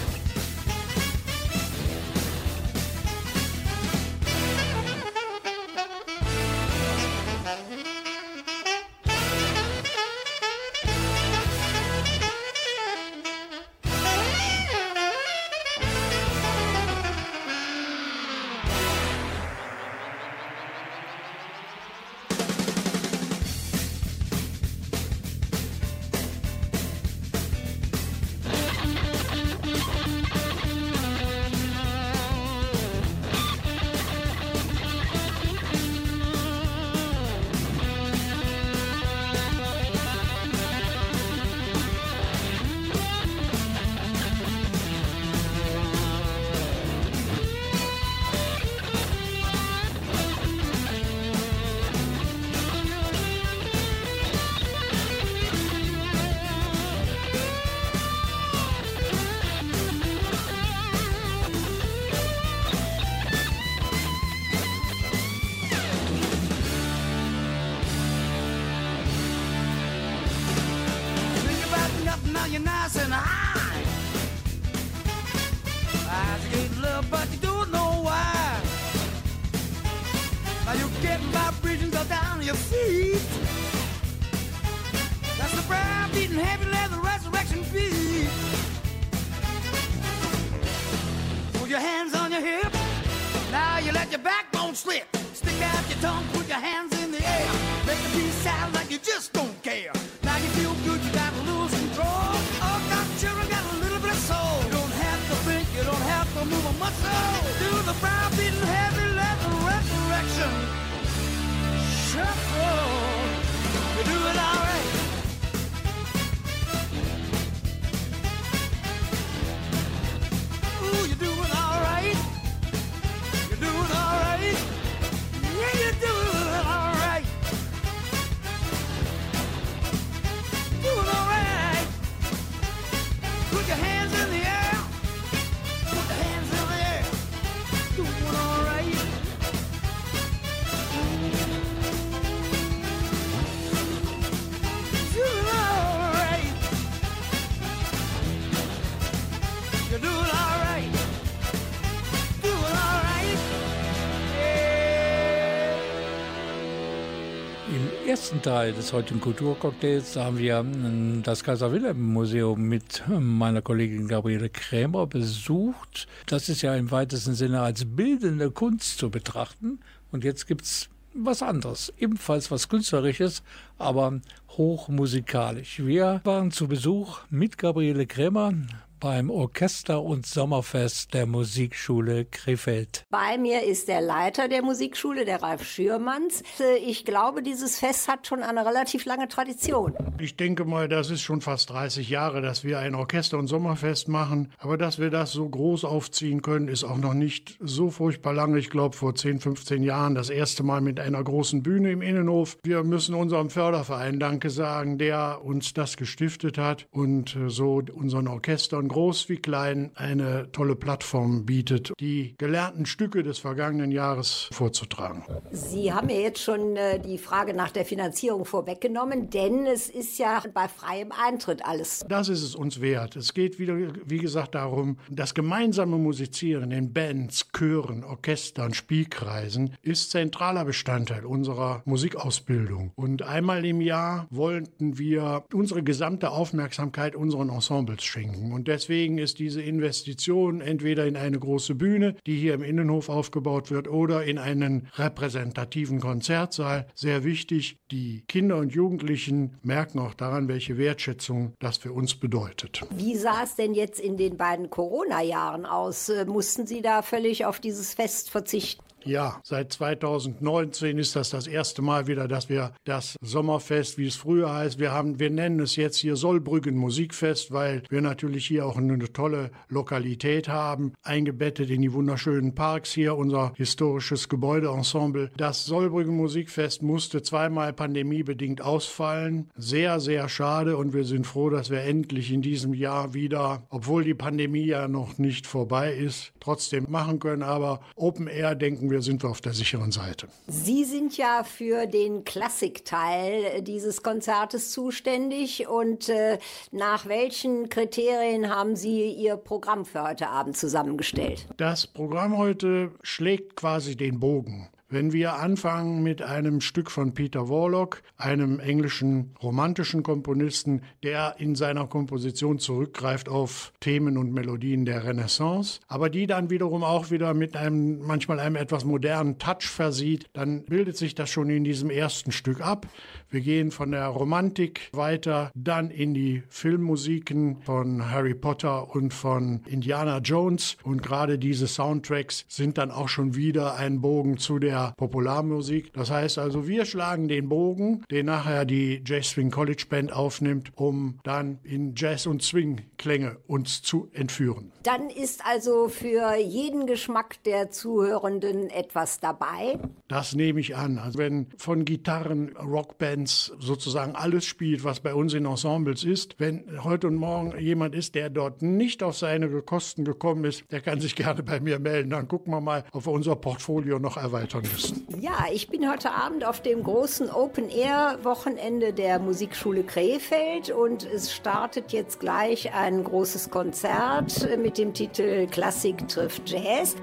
Teil 158.43 158.73
des 158.73 158.93
heutigen 158.93 159.21
Kulturcocktails 159.21 160.17
haben 160.17 160.37
wir 160.37 160.57
ähm, 160.57 161.23
das 161.23 161.45
Kaiser 161.45 161.71
Wilhelm 161.71 162.13
Museum 162.13 162.61
mit 162.61 163.05
ähm, 163.09 163.39
meiner 163.39 163.63
Kollegin 163.63 164.09
Gabriele 164.09 164.49
Krämer 164.49 165.07
besucht. 165.07 166.09
Das 166.27 166.49
ist 166.49 166.61
ja 166.63 166.75
im 166.75 166.91
weitesten 166.91 167.35
Sinne 167.35 167.61
als 167.61 167.85
bildende 167.85 168.51
Kunst 168.51 168.99
zu 168.99 169.11
betrachten. 169.11 169.79
Und 170.11 170.25
jetzt 170.25 170.49
gibt's 170.49 170.89
was 171.15 171.41
anderes, 171.41 171.93
ebenfalls 171.99 172.51
was 172.51 172.69
Künstlerisches, 172.69 173.45
aber 173.79 174.21
hochmusikalisch. 174.51 175.79
Wir 175.85 176.21
waren 176.25 176.51
zu 176.51 176.67
Besuch 176.67 177.21
mit 177.31 177.59
Gabriele 177.59 178.07
Krämer 178.07 178.55
beim 179.03 179.31
Orchester- 179.31 180.01
und 180.01 180.27
Sommerfest 180.27 181.13
der 181.13 181.27
Musikschule 181.27 182.25
Krefeld. 182.25 183.05
Bei 183.11 183.37
mir 183.37 183.65
ist 183.65 183.89
der 183.89 184.01
Leiter 184.01 184.47
der 184.47 184.63
Musikschule, 184.63 185.25
der 185.25 185.43
Ralf 185.43 185.65
Schürmanns. 185.65 186.45
Ich 186.87 187.05
glaube, 187.05 187.43
dieses 187.43 187.81
Fest 187.81 188.07
hat 188.07 188.29
schon 188.29 188.45
eine 188.45 188.65
relativ 188.65 189.05
lange 189.05 189.27
Tradition. 189.27 189.95
Ich 190.21 190.37
denke 190.37 190.65
mal, 190.65 190.87
das 190.87 191.11
ist 191.11 191.21
schon 191.21 191.41
fast 191.41 191.71
30 191.71 192.11
Jahre, 192.11 192.43
dass 192.43 192.63
wir 192.63 192.79
ein 192.79 192.95
Orchester- 192.95 193.41
und 193.41 193.49
Sommerfest 193.49 194.07
machen. 194.07 194.53
Aber 194.59 194.79
dass 194.79 195.01
wir 195.01 195.11
das 195.11 195.33
so 195.33 195.49
groß 195.49 195.85
aufziehen 195.85 196.41
können, 196.41 196.69
ist 196.69 196.85
auch 196.85 196.99
noch 196.99 197.15
nicht 197.15 197.59
so 197.59 197.91
furchtbar 197.91 198.33
lange. 198.33 198.61
Ich 198.61 198.71
glaube, 198.71 198.97
vor 198.97 199.17
10, 199.17 199.41
15 199.41 199.83
Jahren 199.83 200.15
das 200.15 200.31
erste 200.31 200.63
Mal 200.63 200.81
mit 200.81 201.01
einer 201.01 201.25
großen 201.25 201.65
Bühne 201.65 201.91
im 201.91 202.03
Innenhof. 202.03 202.57
Wir 202.63 202.85
müssen 202.85 203.17
unserem 203.17 203.51
Förderverein 203.51 204.21
Danke 204.21 204.49
sagen, 204.49 204.97
der 204.97 205.41
uns 205.43 205.75
das 205.75 205.97
gestiftet 205.97 206.57
hat 206.57 206.87
und 206.93 207.35
äh, 207.35 207.51
so 207.51 207.83
unseren 207.93 208.29
Orchestern 208.29 208.92
groß 208.93 209.29
wie 209.29 209.37
klein, 209.37 209.91
eine 209.95 210.51
tolle 210.53 210.77
Plattform 210.77 211.45
bietet, 211.45 211.93
die 211.99 212.35
gelernten 212.39 212.87
Stücke 212.87 213.23
des 213.23 213.39
vergangenen 213.39 213.91
Jahres 213.91 214.49
vorzutragen. 214.53 215.25
Sie 215.51 215.93
haben 215.93 216.09
ja 216.09 216.17
jetzt 216.17 216.43
schon 216.43 216.77
äh, 216.77 217.01
die 217.01 217.19
Frage 217.19 217.55
nach 217.55 217.71
der 217.71 217.85
Finanzierung 217.85 218.45
vorweggenommen, 218.45 219.31
denn 219.31 219.67
es 219.67 219.89
ist 219.89 220.19
ja 220.19 220.43
bei 220.53 220.69
freiem 220.69 221.11
Eintritt 221.13 221.65
alles. 221.65 222.05
Das 222.09 222.29
ist 222.29 222.43
es 222.43 222.55
uns 222.55 222.81
wert. 222.81 223.17
Es 223.17 223.35
geht 223.35 223.59
wieder, 223.59 223.77
wie 224.07 224.19
gesagt, 224.19 224.55
darum, 224.55 224.99
das 225.11 225.35
gemeinsame 225.35 225.97
Musizieren 225.97 226.71
in 226.71 226.93
Bands, 226.93 227.49
Chören, 227.57 228.05
Orchestern, 228.05 228.75
Spielkreisen 228.75 229.75
ist 229.83 230.11
zentraler 230.11 230.65
Bestandteil 230.65 231.25
unserer 231.25 231.83
Musikausbildung. 231.85 232.93
Und 232.95 233.23
einmal 233.23 233.65
im 233.65 233.81
Jahr 233.81 234.27
wollten 234.31 234.99
wir 234.99 235.45
unsere 235.53 235.83
gesamte 235.83 236.31
Aufmerksamkeit 236.31 237.17
unseren 237.17 237.49
Ensembles 237.49 238.05
schenken. 238.05 238.53
Und 238.53 238.69
deswegen 238.69 238.82
ist 238.89 239.39
diese 239.39 239.63
Investition 239.63 240.61
entweder 240.61 241.07
in 241.07 241.17
eine 241.17 241.39
große 241.39 241.75
Bühne, 241.75 242.17
die 242.27 242.37
hier 242.37 242.55
im 242.55 242.63
Innenhof 242.63 243.09
aufgebaut 243.09 243.71
wird, 243.71 243.89
oder 243.89 244.25
in 244.25 244.39
einen 244.39 244.89
repräsentativen 244.95 246.01
Konzertsaal 246.01 246.87
sehr 246.95 247.25
wichtig. 247.25 247.77
Die 247.91 248.25
Kinder 248.29 248.57
und 248.57 248.75
Jugendlichen 248.75 249.59
merken 249.63 249.99
auch 249.99 250.15
daran, 250.15 250.49
welche 250.49 250.79
Wertschätzung 250.79 251.53
das 251.59 251.79
für 251.79 251.93
uns 251.93 252.15
bedeutet. 252.15 252.83
Wie 252.97 253.17
sah 253.17 253.43
es 253.43 253.57
denn 253.57 253.75
jetzt 253.75 254.01
in 254.01 254.17
den 254.17 254.37
beiden 254.37 254.71
Corona-Jahren 254.71 255.67
aus? 255.67 256.09
Äh, 256.09 256.25
Mussten 256.25 256.67
Sie 256.67 256.83
da 256.83 257.03
völlig 257.03 257.45
auf 257.45 257.61
dieses 257.61 257.95
Fest 257.95 258.31
verzichten? 258.31 258.83
Ja, 259.05 259.41
seit 259.43 259.73
2019 259.73 260.99
ist 260.99 261.17
das 261.17 261.31
das 261.31 261.47
erste 261.47 261.83
Mal 261.83 262.07
wieder, 262.07 262.29
dass 262.29 262.49
wir 262.49 262.73
das 262.85 263.17
Sommerfest, 263.21 263.99
wie 263.99 264.07
es 264.07 264.17
früher 264.17 264.53
heißt, 264.53 264.79
wir 264.79 264.93
haben, 264.93 265.19
wir 265.19 265.31
nennen 265.31 265.61
es 265.61 265.77
jetzt 265.77 265.97
hier 265.97 266.17
Sollbrüggen 266.17 266.77
Musikfest, 266.77 267.53
weil 267.53 267.83
wir 267.89 268.01
natürlich 268.01 268.47
hier 268.47 268.65
auch 268.67 268.77
eine 268.77 269.13
tolle 269.13 269.51
Lokalität 269.69 270.49
haben, 270.49 270.93
eingebettet 271.03 271.71
in 271.71 271.83
die 271.83 271.93
wunderschönen 271.93 272.55
Parks 272.55 272.93
hier, 272.93 273.17
unser 273.17 273.53
historisches 273.57 274.29
Gebäudeensemble. 274.29 275.31
Das 275.37 275.65
Sollbrüggen 275.65 276.17
Musikfest 276.17 276.83
musste 276.83 277.23
zweimal 277.23 277.73
pandemiebedingt 277.73 278.63
ausfallen. 278.63 279.51
Sehr, 279.57 279.99
sehr 279.99 280.29
schade 280.29 280.77
und 280.77 280.95
wir 280.95 281.05
sind 281.05 281.27
froh, 281.27 281.51
dass 281.51 281.71
wir 281.71 281.81
endlich 281.81 282.33
in 282.33 282.43
diesem 282.43 282.73
Jahr 282.73 283.15
wieder, 283.15 283.65
obwohl 283.69 284.05
die 284.05 284.15
Pandemie 284.15 284.67
ja 284.67 284.87
noch 284.87 285.19
nicht 285.19 285.47
vorbei 285.47 285.93
ist, 285.93 286.33
trotzdem 286.39 286.87
machen 286.89 287.19
können. 287.19 287.43
Aber 287.43 287.81
Open 287.97 288.29
Air 288.29 288.55
denken 288.55 288.92
wir, 288.93 289.03
sind 289.03 289.23
wir 289.23 289.31
auf 289.31 289.41
der 289.41 289.55
sicheren 289.55 289.91
Seite. 289.91 290.29
Sie 290.47 290.85
sind 290.85 291.17
ja 291.17 291.43
für 291.43 291.87
den 291.87 292.25
Klassikteil 292.25 293.63
dieses 293.63 294.03
Konzertes 294.03 294.71
zuständig 294.71 295.67
und 295.67 296.09
äh, 296.09 296.39
nach 296.71 297.07
welchen 297.07 297.69
Kriterien 297.69 298.49
haben 298.49 298.77
Sie 298.77 299.11
Ihr 299.11 299.37
Programm 299.37 299.85
für 299.85 300.03
heute 300.03 300.29
Abend 300.29 300.57
zusammengestellt? 300.57 301.47
Das 301.57 301.87
Programm 301.87 302.39
heute 302.39 302.93
schlägt 303.03 303.57
quasi 303.57 303.97
den 303.97 304.21
Bogen. 304.21 304.69
Wenn 304.93 305.15
wir 305.15 305.37
anfangen 305.37 306.03
mit 306.03 306.21
einem 306.21 306.61
Stück 306.61 306.91
von 306.91 307.15
Peter 307.15 307.49
Warlock, 307.49 308.03
einem 308.19 308.61
englischen 308.61 309.31
romantischen 309.43 310.03
Komponisten, 310.03 310.83
der 311.03 311.37
in 311.39 311.55
seiner 311.55 311.87
Komposition 311.87 312.59
zurückgreift 312.59 313.31
auf 313.31 313.73
Themen 313.81 314.19
und 314.19 314.35
Melodien 314.35 314.85
der 314.85 315.05
Renaissance, 315.05 315.81
aber 315.89 316.11
die 316.11 316.27
dann 316.27 316.51
wiederum 316.51 316.85
auch 316.85 317.11
wieder 317.11 317.33
mit 317.33 317.57
einem 317.57 318.07
manchmal 318.07 318.39
einem 318.39 318.57
etwas 318.57 318.85
modernen 318.85 319.39
Touch 319.39 319.63
versieht, 319.63 320.27
dann 320.35 320.63
bildet 320.65 320.99
sich 320.99 321.15
das 321.15 321.31
schon 321.31 321.49
in 321.49 321.65
diesem 321.65 321.89
ersten 321.89 322.31
Stück 322.31 322.61
ab. 322.61 322.87
Wir 323.31 323.41
gehen 323.41 323.71
von 323.71 323.93
der 323.93 324.09
Romantik 324.09 324.91
weiter, 324.93 325.51
dann 325.55 325.89
in 325.89 326.13
die 326.13 326.43
Filmmusiken 326.51 327.63
von 327.63 328.11
Harry 328.11 328.35
Potter 328.35 328.95
und 328.95 329.15
von 329.15 329.63
Indiana 329.67 330.19
Jones 330.19 330.77
und 330.83 331.03
gerade 331.03 331.39
diese 331.39 331.67
Soundtracks 331.67 332.45
sind 332.47 332.77
dann 332.77 332.91
auch 332.91 333.09
schon 333.09 333.35
wieder 333.37 333.77
ein 333.77 334.03
Bogen 334.03 334.37
zu 334.37 334.59
der 334.59 334.82
Popularmusik. 334.91 335.93
Das 335.93 336.11
heißt 336.11 336.39
also, 336.39 336.67
wir 336.67 336.85
schlagen 336.85 337.29
den 337.29 337.49
Bogen, 337.49 338.05
den 338.11 338.27
nachher 338.27 338.65
die 338.65 339.03
Jazz 339.07 339.31
Swing 339.31 339.51
College 339.51 339.85
Band 339.89 340.13
aufnimmt, 340.13 340.73
um 340.75 341.19
dann 341.25 341.59
in 341.63 341.95
Jazz- 341.97 342.27
und 342.27 342.43
Swing-Klänge 342.43 343.39
uns 343.47 343.83
zu 343.83 344.09
entführen. 344.13 344.73
Dann 344.83 345.09
ist 345.11 345.45
also 345.47 345.89
für 345.89 346.37
jeden 346.37 346.87
Geschmack 346.87 347.43
der 347.45 347.71
Zuhörenden 347.71 348.71
etwas 348.71 349.21
dabei. 349.21 349.79
Das 350.09 350.35
nehme 350.35 350.61
ich 350.61 350.77
an. 350.77 350.99
Also 350.99 351.19
wenn 351.19 351.47
von 351.57 351.85
Gitarren, 351.85 352.57
Rockbands 352.57 353.53
sozusagen 353.59 354.17
alles 354.17 354.45
spielt, 354.45 354.85
was 354.85 355.01
bei 355.01 355.15
uns 355.15 355.35
in 355.35 355.47
Ensembles 355.47 356.05
ist, 356.05 356.37
wenn 356.39 356.83
heute 356.83 357.07
und 357.07 357.17
morgen 357.17 357.59
jemand 357.59 357.95
ist, 357.95 358.15
der 358.15 358.31
dort 358.31 358.63
nicht 358.63 359.03
auf 359.03 359.17
seine 359.17 359.49
Kosten 359.63 360.05
gekommen 360.05 360.45
ist, 360.45 360.65
der 360.71 360.81
kann 360.81 361.01
sich 361.01 361.15
gerne 361.17 361.43
bei 361.43 361.61
mir 361.61 361.79
melden. 361.79 362.11
Dann 362.11 362.29
gucken 362.29 362.53
wir 362.53 362.61
mal, 362.61 362.85
ob 362.93 363.07
wir 363.07 363.13
unser 363.13 363.37
Portfolio 363.37 363.99
noch 363.99 364.17
erweitern 364.17 364.63
müssen. 364.73 365.07
Ja, 365.21 365.47
ich 365.53 365.69
bin 365.69 365.89
heute 365.91 366.11
Abend 366.11 366.45
auf 366.45 366.61
dem 366.61 366.83
großen 366.83 367.31
Open-Air-Wochenende 367.31 368.93
der 368.93 369.19
Musikschule 369.19 369.85
Krefeld 369.85 370.71
und 370.71 371.05
es 371.05 371.33
startet 371.33 371.93
jetzt 371.93 372.21
gleich 372.21 372.75
ein 372.75 373.05
großes 373.05 373.51
Konzert 373.51 374.49
mit 374.59 374.79
dem 374.79 374.95
Titel 374.95 375.47
Klassik 375.47 376.09
trifft 376.09 376.49
Jazz. 376.51 376.97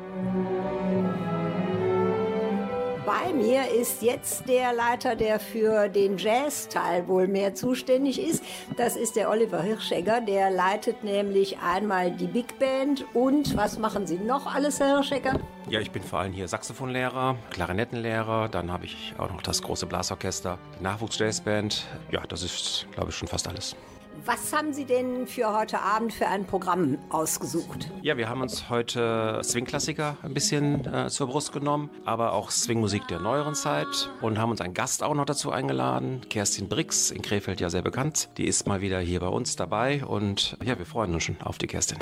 Bei 3.09 3.33
mir 3.33 3.67
ist 3.71 4.03
jetzt 4.03 4.47
der 4.47 4.71
Leiter, 4.71 5.15
der 5.15 5.39
für 5.39 5.89
den 5.89 6.19
Jazz-Teil 6.19 7.07
wohl 7.07 7.27
mehr 7.27 7.55
zuständig 7.55 8.21
ist. 8.21 8.43
Das 8.77 8.95
ist 8.95 9.15
der 9.15 9.31
Oliver 9.31 9.63
Hirschegger. 9.63 10.21
Der 10.21 10.51
leitet 10.51 11.03
nämlich 11.03 11.57
einmal 11.57 12.11
die 12.11 12.27
Big 12.27 12.59
Band 12.59 13.03
und 13.15 13.57
was 13.57 13.79
machen 13.79 14.05
Sie 14.05 14.19
noch 14.19 14.53
alles, 14.53 14.79
Herr 14.79 14.97
Hirschegger? 14.97 15.39
Ja, 15.69 15.79
ich 15.79 15.89
bin 15.89 16.03
vor 16.03 16.19
allem 16.19 16.33
hier 16.33 16.47
Saxophonlehrer, 16.47 17.35
Klarinettenlehrer, 17.49 18.47
dann 18.47 18.71
habe 18.71 18.85
ich 18.85 19.15
auch 19.17 19.31
noch 19.31 19.41
das 19.41 19.63
große 19.63 19.87
Blasorchester, 19.87 20.59
die 20.79 20.83
Nachwuchsjazzband. 20.83 21.87
Ja, 22.11 22.21
das 22.27 22.43
ist, 22.43 22.85
glaube 22.91 23.09
ich, 23.09 23.15
schon 23.15 23.27
fast 23.27 23.47
alles. 23.47 23.75
Was 24.25 24.53
haben 24.53 24.73
Sie 24.73 24.85
denn 24.85 25.27
für 25.27 25.53
heute 25.57 25.79
Abend 25.79 26.13
für 26.13 26.27
ein 26.27 26.45
Programm 26.45 26.97
ausgesucht? 27.09 27.89
Ja, 28.01 28.17
wir 28.17 28.27
haben 28.27 28.41
uns 28.41 28.69
heute 28.69 29.39
Swing-Klassiker 29.43 30.17
ein 30.23 30.33
bisschen 30.33 30.85
äh, 30.85 31.09
zur 31.09 31.27
Brust 31.27 31.53
genommen, 31.53 31.89
aber 32.05 32.33
auch 32.33 32.51
Swing-Musik 32.51 33.07
der 33.07 33.19
neueren 33.19 33.55
Zeit 33.55 34.09
und 34.21 34.37
haben 34.37 34.51
uns 34.51 34.61
einen 34.61 34.73
Gast 34.73 35.03
auch 35.03 35.13
noch 35.13 35.25
dazu 35.25 35.51
eingeladen, 35.51 36.21
Kerstin 36.29 36.67
Brix, 36.67 37.11
in 37.11 37.21
Krefeld 37.21 37.61
ja 37.61 37.69
sehr 37.69 37.81
bekannt. 37.81 38.29
Die 38.37 38.45
ist 38.45 38.67
mal 38.67 38.81
wieder 38.81 38.99
hier 38.99 39.19
bei 39.19 39.27
uns 39.27 39.55
dabei 39.55 40.03
und 40.03 40.57
ja, 40.63 40.77
wir 40.77 40.85
freuen 40.85 41.13
uns 41.13 41.23
schon 41.23 41.37
auf 41.41 41.57
die 41.57 41.67
Kerstin. 41.67 41.97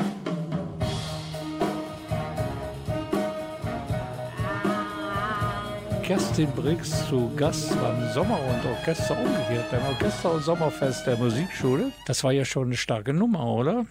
Kerstin 6.08 6.50
Briggs 6.56 7.06
zu 7.10 7.30
Gast 7.36 7.70
beim 7.82 8.10
Sommer- 8.13 8.39
und 8.39 8.65
Orchester 8.72 9.20
umgekehrt, 9.20 9.70
beim 9.70 9.86
Orchester- 9.88 10.36
und 10.36 10.41
Sommerfest 10.41 11.06
der 11.06 11.17
Musikschule. 11.17 11.91
Das 12.06 12.24
war 12.24 12.32
ja 12.32 12.46
schon 12.46 12.67
eine 12.67 12.78
starke 12.78 13.12
Nummer, 13.12 13.46
oder? 13.54 13.86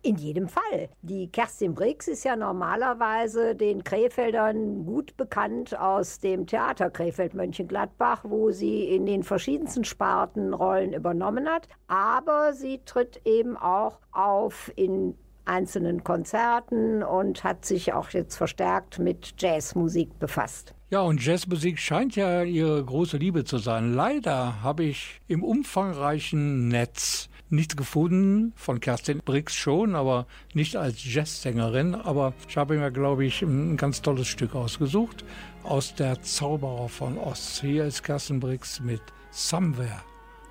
In 0.00 0.16
jedem 0.16 0.48
Fall. 0.48 0.88
Die 1.02 1.28
Kerstin 1.28 1.74
Briggs 1.74 2.08
ist 2.08 2.24
ja 2.24 2.36
normalerweise 2.36 3.54
den 3.54 3.84
Krefeldern 3.84 4.86
gut 4.86 5.14
bekannt 5.18 5.78
aus 5.78 6.20
dem 6.20 6.46
Theater 6.46 6.88
Krefeld-Mönchengladbach, 6.88 8.24
wo 8.24 8.50
sie 8.50 8.84
in 8.84 9.04
den 9.04 9.22
verschiedensten 9.22 9.84
Sparten 9.84 10.54
Rollen 10.54 10.94
übernommen 10.94 11.46
hat. 11.46 11.68
Aber 11.86 12.54
sie 12.54 12.80
tritt 12.86 13.20
eben 13.26 13.58
auch 13.58 13.98
auf 14.10 14.72
in 14.74 15.18
einzelnen 15.44 16.02
Konzerten 16.02 17.02
und 17.02 17.44
hat 17.44 17.66
sich 17.66 17.92
auch 17.92 18.08
jetzt 18.08 18.36
verstärkt 18.36 18.98
mit 18.98 19.34
Jazzmusik 19.36 20.18
befasst. 20.18 20.72
Ja, 20.90 21.02
und 21.02 21.22
Jazzmusik 21.22 21.78
scheint 21.78 22.16
ja 22.16 22.42
ihre 22.42 22.82
große 22.82 23.18
Liebe 23.18 23.44
zu 23.44 23.58
sein. 23.58 23.92
Leider 23.92 24.62
habe 24.62 24.84
ich 24.84 25.20
im 25.28 25.42
umfangreichen 25.42 26.68
Netz 26.68 27.28
nichts 27.50 27.76
gefunden, 27.76 28.54
von 28.56 28.80
Kerstin 28.80 29.20
Briggs 29.22 29.54
schon, 29.54 29.94
aber 29.94 30.26
nicht 30.54 30.76
als 30.76 31.04
Jazzsängerin. 31.04 31.94
Aber 31.94 32.32
ich 32.48 32.56
habe 32.56 32.78
mir, 32.78 32.90
glaube 32.90 33.26
ich, 33.26 33.42
ein 33.42 33.76
ganz 33.76 34.00
tolles 34.00 34.28
Stück 34.28 34.54
ausgesucht 34.54 35.24
aus 35.62 35.94
der 35.94 36.22
Zauberer 36.22 36.88
von 36.88 37.18
Ost. 37.18 37.60
Hier 37.60 37.84
ist 37.84 38.02
Kerstin 38.02 38.40
Briggs 38.40 38.80
mit 38.80 39.02
Somewhere 39.30 40.02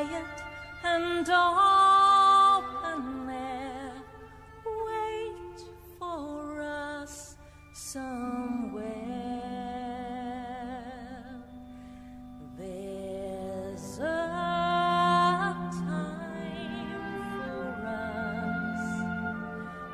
quiet 0.00 0.24
and 0.82 1.28
open 1.28 3.04
air 3.28 3.92
wait 4.64 5.58
for 5.98 6.62
us 6.62 7.36
somewhere. 7.72 8.86
There's 12.56 13.98
a 13.98 14.02
time 15.70 17.00
for 17.36 17.62
us. 17.86 18.82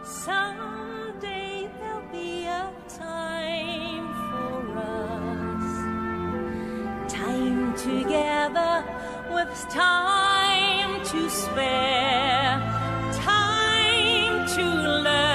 Someday 0.08 1.68
there'll 1.80 2.12
be 2.12 2.44
a 2.44 2.70
time 2.88 4.06
for 4.30 4.78
us. 4.78 5.66
Time 7.12 7.74
together 7.76 8.95
with 9.36 9.68
time 9.68 11.04
to 11.04 11.28
spare. 11.28 12.58
Time 13.12 14.46
to 14.46 14.64
learn. 15.02 15.25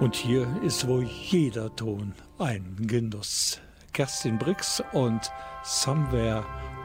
Und 0.00 0.16
hier 0.16 0.48
ist 0.62 0.88
wohl 0.88 1.04
jeder 1.04 1.76
Ton 1.76 2.14
ein 2.38 2.74
Genuss. 2.80 3.60
Kerstin 3.92 4.38
Brix 4.38 4.82
und 4.92 5.30
Somewhere 5.62 6.42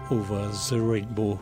Over 0.09 0.51
the 0.51 0.75
Rainbow. 0.75 1.39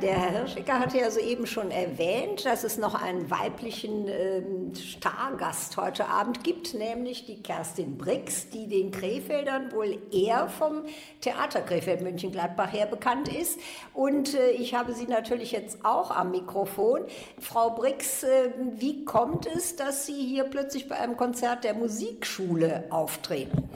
Der 0.00 0.14
Herr 0.14 0.30
Hirschicker 0.30 0.78
hatte 0.78 0.98
ja 0.98 1.10
soeben 1.10 1.46
schon 1.46 1.70
erwähnt, 1.70 2.46
dass 2.46 2.64
es 2.64 2.78
noch 2.78 2.94
einen 2.94 3.30
weiblichen 3.30 4.08
ähm, 4.08 4.74
Stargast 4.74 5.76
heute 5.76 6.06
Abend 6.06 6.42
gibt, 6.44 6.74
nämlich 6.74 7.26
die 7.26 7.42
Kerstin 7.42 7.98
Brix, 7.98 8.48
die 8.48 8.68
den 8.68 8.90
Krefeldern 8.90 9.72
wohl 9.72 9.98
eher 10.10 10.48
vom 10.48 10.84
Theater 11.20 11.60
Krefeld 11.60 12.00
München-Gladbach 12.00 12.72
her 12.72 12.86
bekannt 12.86 13.28
ist. 13.28 13.58
Und 13.92 14.34
äh, 14.34 14.50
ich 14.52 14.74
habe 14.74 14.94
sie 14.94 15.06
natürlich 15.06 15.52
jetzt 15.52 15.84
auch 15.84 16.10
am 16.10 16.30
Mikrofon. 16.30 17.02
Frau 17.38 17.70
Brix, 17.70 18.22
äh, 18.22 18.50
wie 18.76 19.04
kommt 19.04 19.46
es, 19.46 19.76
dass 19.76 20.06
Sie 20.06 20.24
hier 20.26 20.44
plötzlich 20.44 20.88
bei 20.88 20.96
einem 20.96 21.16
Konzert 21.16 21.64
der 21.64 21.74
Musikschule 21.74 22.84
auftreten? 22.90 23.68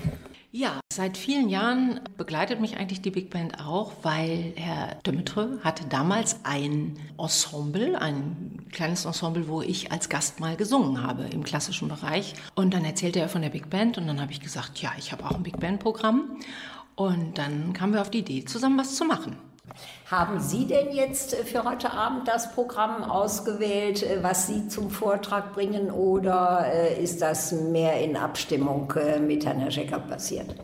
Ja, 0.58 0.80
seit 0.90 1.18
vielen 1.18 1.50
Jahren 1.50 2.00
begleitet 2.16 2.62
mich 2.62 2.78
eigentlich 2.78 3.02
die 3.02 3.10
Big 3.10 3.28
Band 3.28 3.60
auch, 3.60 3.92
weil 4.00 4.54
Herr 4.56 4.94
Dümmetre 5.06 5.58
hatte 5.62 5.84
damals 5.86 6.46
ein 6.46 6.98
Ensemble, 7.18 8.00
ein 8.00 8.66
kleines 8.72 9.04
Ensemble, 9.04 9.48
wo 9.48 9.60
ich 9.60 9.92
als 9.92 10.08
Gast 10.08 10.40
mal 10.40 10.56
gesungen 10.56 11.02
habe 11.02 11.24
im 11.24 11.44
klassischen 11.44 11.88
Bereich. 11.88 12.32
Und 12.54 12.72
dann 12.72 12.86
erzählte 12.86 13.20
er 13.20 13.28
von 13.28 13.42
der 13.42 13.50
Big 13.50 13.68
Band 13.68 13.98
und 13.98 14.06
dann 14.06 14.18
habe 14.18 14.32
ich 14.32 14.40
gesagt, 14.40 14.78
ja, 14.78 14.92
ich 14.96 15.12
habe 15.12 15.26
auch 15.26 15.32
ein 15.34 15.42
Big 15.42 15.60
Band-Programm. 15.60 16.38
Und 16.94 17.36
dann 17.36 17.74
kamen 17.74 17.92
wir 17.92 18.00
auf 18.00 18.10
die 18.10 18.20
Idee, 18.20 18.46
zusammen 18.46 18.78
was 18.78 18.94
zu 18.94 19.04
machen. 19.04 19.36
Haben 20.10 20.38
Sie 20.40 20.66
denn 20.66 20.92
jetzt 20.92 21.34
äh, 21.34 21.44
für 21.44 21.64
heute 21.64 21.92
Abend 21.92 22.28
das 22.28 22.52
Programm 22.52 23.02
ausgewählt, 23.02 24.02
äh, 24.02 24.22
was 24.22 24.46
Sie 24.46 24.68
zum 24.68 24.90
Vortrag 24.90 25.52
bringen, 25.52 25.90
oder 25.90 26.66
äh, 26.72 27.02
ist 27.02 27.22
das 27.22 27.52
mehr 27.52 28.00
in 28.00 28.16
Abstimmung 28.16 28.92
mit 29.26 29.44
Herrn 29.44 29.58
Herschecker 29.58 29.98
passiert? 29.98 30.54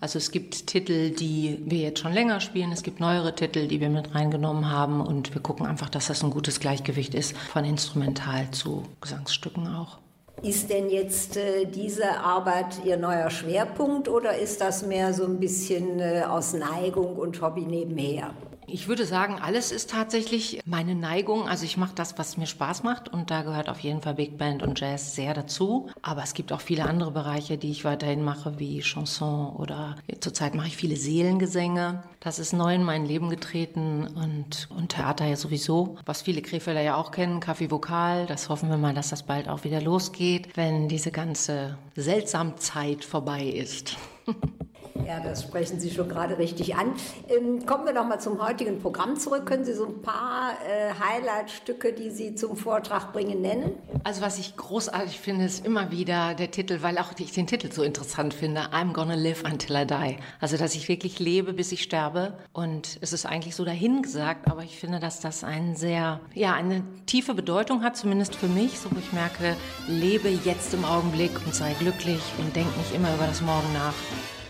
Also 0.00 0.18
es 0.18 0.30
gibt 0.32 0.66
Titel, 0.66 1.10
die 1.10 1.62
wir 1.64 1.78
jetzt 1.78 2.00
schon 2.00 2.12
länger 2.12 2.40
spielen, 2.40 2.72
es 2.72 2.82
gibt 2.82 2.98
neuere 2.98 3.34
Titel, 3.34 3.68
die 3.68 3.80
wir 3.80 3.88
mit 3.88 4.14
reingenommen 4.14 4.68
haben 4.70 5.00
und 5.00 5.32
wir 5.32 5.40
gucken 5.40 5.64
einfach, 5.64 5.88
dass 5.88 6.08
das 6.08 6.24
ein 6.24 6.30
gutes 6.30 6.58
Gleichgewicht 6.58 7.14
ist 7.14 7.36
von 7.36 7.64
Instrumental 7.64 8.50
zu 8.50 8.82
Gesangsstücken 9.00 9.68
auch. 9.68 9.98
Ist 10.42 10.70
denn 10.70 10.90
jetzt 10.90 11.36
äh, 11.36 11.66
diese 11.66 12.18
Arbeit 12.18 12.84
Ihr 12.84 12.96
neuer 12.96 13.30
Schwerpunkt 13.30 14.08
oder 14.08 14.36
ist 14.36 14.60
das 14.60 14.84
mehr 14.84 15.14
so 15.14 15.24
ein 15.24 15.38
bisschen 15.38 16.00
äh, 16.00 16.24
aus 16.28 16.52
Neigung 16.52 17.14
und 17.14 17.40
Hobby 17.40 17.62
nebenher? 17.62 18.34
Ich 18.66 18.88
würde 18.88 19.04
sagen, 19.04 19.38
alles 19.40 19.72
ist 19.72 19.90
tatsächlich 19.90 20.60
meine 20.64 20.94
Neigung. 20.94 21.48
Also 21.48 21.64
ich 21.64 21.76
mache 21.76 21.94
das, 21.94 22.16
was 22.18 22.36
mir 22.36 22.46
Spaß 22.46 22.84
macht 22.84 23.08
und 23.08 23.30
da 23.30 23.42
gehört 23.42 23.68
auf 23.68 23.80
jeden 23.80 24.00
Fall 24.00 24.14
Big 24.14 24.38
Band 24.38 24.62
und 24.62 24.78
Jazz 24.78 25.14
sehr 25.14 25.34
dazu. 25.34 25.90
Aber 26.00 26.22
es 26.22 26.34
gibt 26.34 26.52
auch 26.52 26.60
viele 26.60 26.84
andere 26.84 27.10
Bereiche, 27.10 27.58
die 27.58 27.70
ich 27.70 27.84
weiterhin 27.84 28.22
mache, 28.22 28.58
wie 28.58 28.80
Chanson 28.80 29.56
oder 29.56 29.96
zurzeit 30.20 30.54
mache 30.54 30.68
ich 30.68 30.76
viele 30.76 30.96
Seelengesänge. 30.96 32.04
Das 32.20 32.38
ist 32.38 32.52
neu 32.52 32.74
in 32.74 32.84
mein 32.84 33.04
Leben 33.04 33.30
getreten 33.30 34.06
und, 34.06 34.68
und 34.70 34.90
Theater 34.90 35.26
ja 35.26 35.36
sowieso. 35.36 35.96
Was 36.06 36.22
viele 36.22 36.40
Krefelder 36.40 36.82
ja 36.82 36.96
auch 36.96 37.10
kennen, 37.10 37.40
Kaffee 37.40 37.70
Vokal. 37.70 38.26
Das 38.26 38.48
hoffen 38.48 38.70
wir 38.70 38.76
mal, 38.76 38.94
dass 38.94 39.10
das 39.10 39.24
bald 39.24 39.48
auch 39.48 39.64
wieder 39.64 39.80
losgeht, 39.80 40.56
wenn 40.56 40.88
diese 40.88 41.10
ganze 41.10 41.76
Seltsamzeit 41.96 43.04
vorbei 43.04 43.44
ist. 43.44 43.96
Ja, 45.06 45.20
das 45.20 45.42
sprechen 45.42 45.80
Sie 45.80 45.90
schon 45.90 46.08
gerade 46.08 46.38
richtig 46.38 46.76
an. 46.76 46.94
Ähm, 47.28 47.64
kommen 47.66 47.86
wir 47.86 47.92
noch 47.92 48.06
mal 48.06 48.20
zum 48.20 48.44
heutigen 48.44 48.80
Programm 48.80 49.16
zurück. 49.16 49.46
Können 49.46 49.64
Sie 49.64 49.72
so 49.72 49.86
ein 49.86 50.02
paar 50.02 50.52
äh, 50.68 50.92
Highlight-Stücke, 50.92 51.92
die 51.92 52.10
Sie 52.10 52.34
zum 52.34 52.56
Vortrag 52.56 53.12
bringen, 53.12 53.40
nennen? 53.40 53.72
Also 54.04 54.20
was 54.20 54.38
ich 54.38 54.56
großartig 54.56 55.18
finde, 55.18 55.46
ist 55.46 55.64
immer 55.64 55.90
wieder 55.90 56.34
der 56.34 56.50
Titel, 56.50 56.82
weil 56.82 56.98
auch 56.98 57.12
ich 57.18 57.32
den 57.32 57.46
Titel 57.46 57.72
so 57.72 57.82
interessant 57.82 58.34
finde, 58.34 58.60
I'm 58.72 58.92
gonna 58.92 59.14
live 59.14 59.44
until 59.44 59.76
I 59.76 59.86
die. 59.86 60.16
Also 60.40 60.56
dass 60.56 60.74
ich 60.74 60.88
wirklich 60.88 61.18
lebe, 61.18 61.52
bis 61.52 61.72
ich 61.72 61.82
sterbe. 61.82 62.34
Und 62.52 62.98
es 63.00 63.12
ist 63.12 63.26
eigentlich 63.26 63.56
so 63.56 63.64
dahingesagt, 63.64 64.50
aber 64.50 64.62
ich 64.62 64.78
finde, 64.78 65.00
dass 65.00 65.20
das 65.20 65.44
einen 65.44 65.74
sehr, 65.76 66.20
ja, 66.34 66.52
eine 66.54 66.82
tiefe 67.06 67.34
Bedeutung 67.34 67.82
hat, 67.82 67.96
zumindest 67.96 68.34
für 68.34 68.48
mich, 68.48 68.78
so 68.78 68.90
wo 68.90 68.98
ich 68.98 69.12
merke, 69.12 69.56
lebe 69.88 70.28
jetzt 70.28 70.74
im 70.74 70.84
Augenblick 70.84 71.32
und 71.46 71.54
sei 71.54 71.74
glücklich 71.78 72.20
und 72.38 72.54
denk 72.54 72.76
nicht 72.76 72.94
immer 72.94 73.12
über 73.14 73.26
das 73.26 73.40
Morgen 73.40 73.72
nach. 73.72 73.94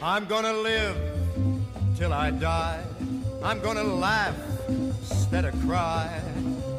I'm 0.03 0.25
gonna 0.25 0.53
live 0.53 0.97
till 1.97 2.13
I 2.13 2.33
die. 2.33 2.83
I'm 3.41 3.61
gonna 3.61 3.85
laugh 3.85 4.35
instead 4.69 5.45
of 5.45 5.55
cry. 5.61 6.21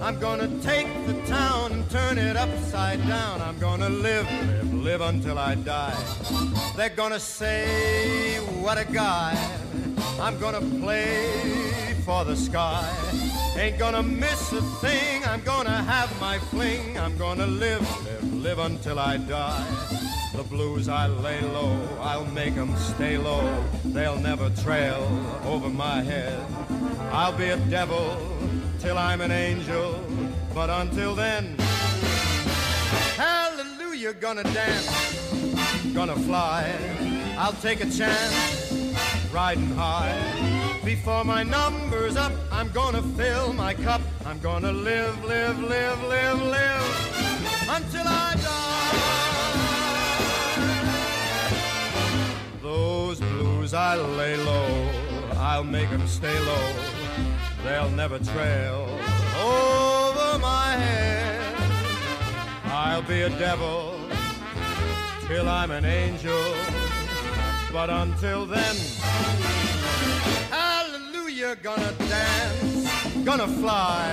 I'm 0.01 0.19
gonna 0.19 0.49
take 0.61 0.88
the 1.07 1.13
town 1.26 1.71
and 1.71 1.89
turn 1.89 2.17
it 2.17 2.36
upside 2.36 2.99
down. 3.07 3.41
I'm 3.41 3.57
gonna 3.59 3.88
live, 3.88 4.28
live, 4.30 4.74
live 4.74 5.01
until 5.01 5.39
I 5.39 5.55
die. 5.55 5.95
They're 6.76 6.89
gonna 6.89 7.19
say, 7.19 8.39
what 8.59 8.78
a 8.78 8.84
guy. 8.91 9.38
I'm 10.19 10.38
gonna 10.38 10.59
play 10.82 11.95
for 12.05 12.26
the 12.26 12.36
sky. 12.36 12.86
Ain't 13.55 13.80
gonna 13.80 14.03
miss 14.03 14.51
a 14.51 14.61
thing. 14.82 15.24
I'm 15.24 15.41
gonna 15.43 15.82
have 15.84 16.11
my 16.19 16.39
fling. 16.39 16.99
I'm 16.99 17.17
gonna 17.17 17.47
live, 17.47 17.88
live, 18.03 18.34
live 18.34 18.59
until 18.59 18.99
I 18.99 19.15
die. 19.15 20.12
The 20.34 20.43
blues 20.43 20.89
I 20.89 21.07
lay 21.07 21.41
low, 21.41 21.77
I'll 22.01 22.25
make 22.25 22.55
'em 22.57 22.75
stay 22.77 23.17
low. 23.17 23.45
They'll 23.86 24.19
never 24.19 24.49
trail 24.63 25.01
over 25.45 25.69
my 25.69 26.01
head. 26.01 26.39
I'll 27.11 27.38
be 27.38 27.49
a 27.49 27.57
devil 27.69 28.17
till 28.79 28.97
I'm 28.97 29.21
an 29.21 29.31
angel, 29.31 29.99
but 30.53 30.69
until 30.69 31.15
then, 31.15 31.55
hallelujah, 33.17 34.13
gonna 34.13 34.43
dance 34.43 35.13
gonna 35.93 36.15
fly. 36.15 36.73
I'll 37.38 37.53
take 37.53 37.81
a 37.81 37.89
chance, 37.89 38.73
riding 39.31 39.69
high. 39.75 40.17
Before 40.84 41.23
my 41.23 41.43
number's 41.43 42.15
up, 42.17 42.31
I'm 42.51 42.69
gonna 42.71 43.03
fill 43.15 43.53
my 43.53 43.73
cup. 43.73 44.01
I'm 44.25 44.39
gonna 44.39 44.71
live, 44.71 45.23
live, 45.23 45.59
live, 45.59 46.03
live, 46.03 46.41
live 46.41 47.67
until 47.69 48.07
I 48.07 48.43
I 53.74 53.95
lay 53.95 54.38
low, 54.38 54.89
I'll 55.38 55.63
make 55.63 55.89
'em 55.89 56.07
stay 56.07 56.38
low. 56.39 56.74
They'll 57.63 57.89
never 57.89 58.19
trail 58.19 58.88
over 59.41 60.38
my 60.38 60.71
head. 60.74 61.55
I'll 62.65 63.01
be 63.01 63.21
a 63.21 63.30
devil 63.30 63.95
till 65.28 65.49
I'm 65.49 65.71
an 65.71 65.86
angel. 65.86 66.53
But 67.71 67.89
until 67.89 68.45
then, 68.45 68.76
hallelujah, 70.51 71.55
gonna 71.63 71.93
dance, 71.93 72.88
gonna 73.26 73.47
fly. 73.47 74.05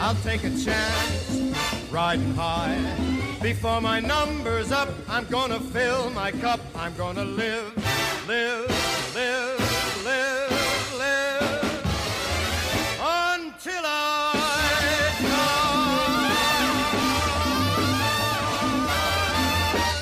I'll 0.00 0.20
take 0.24 0.44
a 0.44 0.50
chance, 0.50 1.52
riding 1.90 2.34
high. 2.34 2.80
Before 3.42 3.82
my 3.82 4.00
number's 4.00 4.72
up, 4.72 4.88
I'm 5.10 5.26
gonna 5.26 5.60
fill 5.60 6.08
my 6.10 6.30
cup. 6.30 6.60
I'm 6.74 6.94
gonna 6.96 7.24
live, 7.24 7.70
live, 8.26 8.68
live, 9.14 10.04
live, 10.04 10.98
live 10.98 11.84
until 13.00 13.84
I 13.84 14.14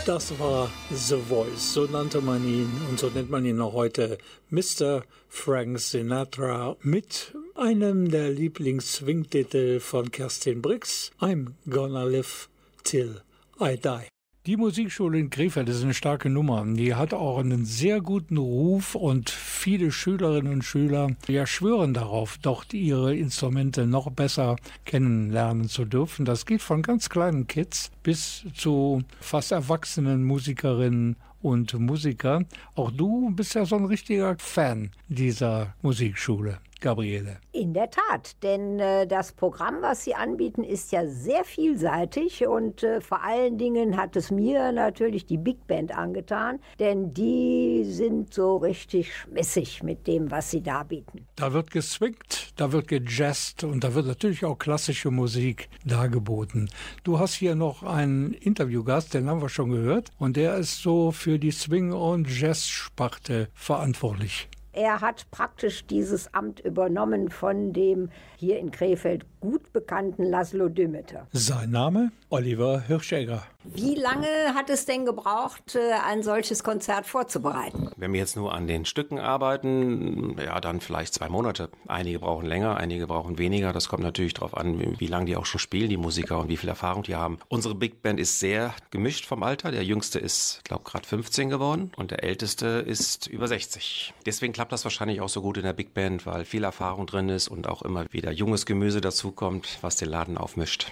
Das 0.05 0.37
war 0.39 0.69
The 0.91 1.17
Voice, 1.17 1.75
so 1.75 1.87
nannte 1.87 2.21
man 2.21 2.45
ihn 2.45 2.71
und 2.91 2.99
so 2.99 3.09
nennt 3.09 3.31
man 3.31 3.45
ihn 3.45 3.61
auch 3.61 3.73
heute 3.73 4.19
Mr. 4.51 5.05
Frank 5.29 5.79
Sinatra 5.79 6.77
mit 6.83 7.33
einem 7.55 8.11
der 8.11 8.31
Lieblings-Swing-Titel 8.31 9.79
von 9.81 10.11
Kerstin 10.11 10.61
Briggs, 10.61 11.13
I'm 11.21 11.53
Gonna 11.69 12.03
Live 12.03 12.49
Till 12.83 13.21
I 13.61 13.77
Die. 13.77 14.22
Die 14.45 14.57
Musikschule 14.57 15.21
in 15.21 15.31
Krefeld 15.31 15.69
ist 15.69 15.85
eine 15.85 15.95
starke 15.95 16.29
Nummer. 16.29 16.65
Die 16.67 16.97
hat 16.97 17.15
auch 17.15 17.39
einen 17.39 17.65
sehr 17.65 18.01
guten 18.01 18.39
Ruf 18.39 18.97
und 18.97 19.31
viele 19.31 19.93
Schülerinnen 19.93 20.55
und 20.55 20.65
Schüler 20.65 21.11
ja, 21.29 21.47
schwören 21.47 21.95
darauf, 21.95 22.39
dort 22.43 22.75
ihre 22.75 23.15
Instrumente 23.15 23.87
noch 23.87 24.11
besser 24.11 24.57
kennenlernen 24.85 25.69
zu 25.69 25.85
dürfen. 25.85 26.25
Das 26.25 26.45
geht 26.45 26.61
von 26.61 26.83
ganz 26.83 27.09
kleinen 27.09 27.47
Kids 27.47 27.93
bis 28.03 28.45
zu 28.53 29.05
fast 29.21 29.53
erwachsenen 29.53 30.25
Musikerinnen 30.25 31.15
und 31.41 31.79
Musiker. 31.79 32.45
Auch 32.75 32.91
du 32.91 33.31
bist 33.31 33.55
ja 33.55 33.65
so 33.65 33.77
ein 33.77 33.85
richtiger 33.85 34.37
Fan 34.39 34.91
dieser 35.07 35.77
Musikschule. 35.83 36.59
Gabriele. 36.83 37.39
In 37.53 37.73
der 37.73 37.89
Tat, 37.91 38.43
denn 38.43 38.79
äh, 38.79 39.07
das 39.07 39.33
Programm, 39.33 39.77
was 39.81 40.05
Sie 40.05 40.15
anbieten, 40.15 40.63
ist 40.63 40.93
ja 40.93 41.07
sehr 41.07 41.45
vielseitig 41.45 42.47
und 42.47 42.83
äh, 42.83 43.01
vor 43.01 43.25
allen 43.25 43.57
Dingen 43.57 43.97
hat 43.97 44.17
es 44.17 44.31
mir 44.31 44.73
natürlich 44.73 45.25
die 45.25 45.39
Big 45.39 45.67
Band 45.67 45.97
angetan, 45.97 46.59
denn 46.79 47.15
die 47.15 47.85
sind 47.85 48.35
so 48.35 48.57
richtig 48.59 49.17
schmissig 49.17 49.83
mit 49.83 50.07
dem, 50.07 50.31
was 50.31 50.51
Sie 50.51 50.63
da 50.63 50.83
bieten. 50.83 51.27
Da 51.37 51.53
wird 51.53 51.71
geswingt, 51.71 52.53
da 52.57 52.73
wird 52.73 52.89
gejazzt 52.89 53.65
und 53.65 53.85
da 53.85 53.95
wird 53.95 54.07
natürlich 54.07 54.45
auch 54.45 54.59
klassische 54.59 55.11
Musik 55.11 55.71
dargeboten. 55.87 56.69
Du 57.05 57.19
hast 57.19 57.35
hier 57.35 57.55
noch 57.55 57.83
einen 57.83 58.33
Interviewgast, 58.35 59.15
den 59.15 59.29
haben 59.29 59.41
wir 59.41 59.49
schon 59.49 59.71
gehört, 59.71 60.11
und 60.19 60.37
der 60.37 60.57
ist 60.57 60.83
so 60.83 61.13
für 61.13 61.39
die 61.39 61.53
Swing- 61.53 61.93
und 61.93 62.29
Jazz-Sparte 62.29 63.49
verantwortlich. 63.55 64.49
Er 64.73 65.03
hat 65.03 65.31
praktisch 65.31 65.87
dieses 65.87 66.33
Amt 66.33 66.61
übernommen 66.61 67.31
von 67.31 67.73
dem 67.75 68.11
hier 68.43 68.59
in 68.59 68.73
Krefeld 68.73 69.25
gut 69.41 69.73
bekannten 69.73 70.25
Laszlo 70.25 70.69
Dümmeter. 70.69 71.29
Sein 71.33 71.71
Name? 71.71 72.11
Oliver 72.29 72.81
Hirschegger. 72.81 73.45
Wie 73.65 73.95
lange 73.95 74.27
hat 74.55 74.71
es 74.71 74.87
denn 74.87 75.07
gebraucht, 75.07 75.77
äh, 75.77 75.93
ein 76.05 76.25
solches 76.25 76.65
Konzert 76.65 77.07
vorzubereiten? 77.07 77.91
Wenn 77.97 78.13
wir 78.13 78.19
jetzt 78.19 78.35
nur 78.35 78.53
an 78.53 78.67
den 78.67 78.85
Stücken 78.85 79.21
arbeiten, 79.21 80.37
ja, 80.45 80.61
dann 80.61 80.81
vielleicht 80.81 81.15
zwei 81.15 81.29
Monate. 81.29 81.69
Einige 81.87 82.19
brauchen 82.19 82.47
länger, 82.47 82.77
einige 82.77 83.07
brauchen 83.07 83.39
weniger. 83.39 83.73
Das 83.73 83.89
kommt 83.89 84.03
natürlich 84.03 84.35
darauf 84.35 84.57
an, 84.57 84.81
wie, 84.81 84.99
wie 84.99 85.07
lange 85.07 85.27
die 85.27 85.37
auch 85.37 85.47
schon 85.47 85.61
spielen, 85.61 85.89
die 85.89 85.97
Musiker, 85.97 86.41
und 86.41 86.49
wie 86.49 86.57
viel 86.57 86.69
Erfahrung 86.69 87.05
die 87.05 87.15
haben. 87.15 87.39
Unsere 87.49 87.77
Big 87.77 88.03
Band 88.03 88.19
ist 88.19 88.41
sehr 88.41 88.75
gemischt 88.91 89.27
vom 89.27 89.45
Alter. 89.45 89.71
Der 89.71 89.85
Jüngste 89.85 90.19
ist, 90.19 90.63
glaube 90.65 90.83
gerade 90.83 91.07
15 91.07 91.49
geworden 91.49 91.93
und 91.97 92.11
der 92.11 92.25
Älteste 92.25 92.67
ist 92.67 93.29
über 93.29 93.47
60. 93.47 94.13
Deswegen 94.27 94.53
klappt 94.53 94.73
das 94.73 94.83
wahrscheinlich 94.83 95.21
auch 95.21 95.29
so 95.29 95.41
gut 95.41 95.57
in 95.57 95.63
der 95.63 95.73
Big 95.73 95.95
Band, 95.95 96.27
weil 96.27 96.45
viel 96.45 96.65
Erfahrung 96.65 97.07
drin 97.07 97.29
ist 97.29 97.47
und 97.47 97.69
auch 97.69 97.83
immer 97.83 98.07
wieder 98.11 98.32
junges 98.33 98.67
Gemüse 98.67 99.01
dazukommt, 99.01 99.79
was 99.83 99.97
den 99.97 100.09
Laden 100.09 100.37
aufmischt. 100.39 100.91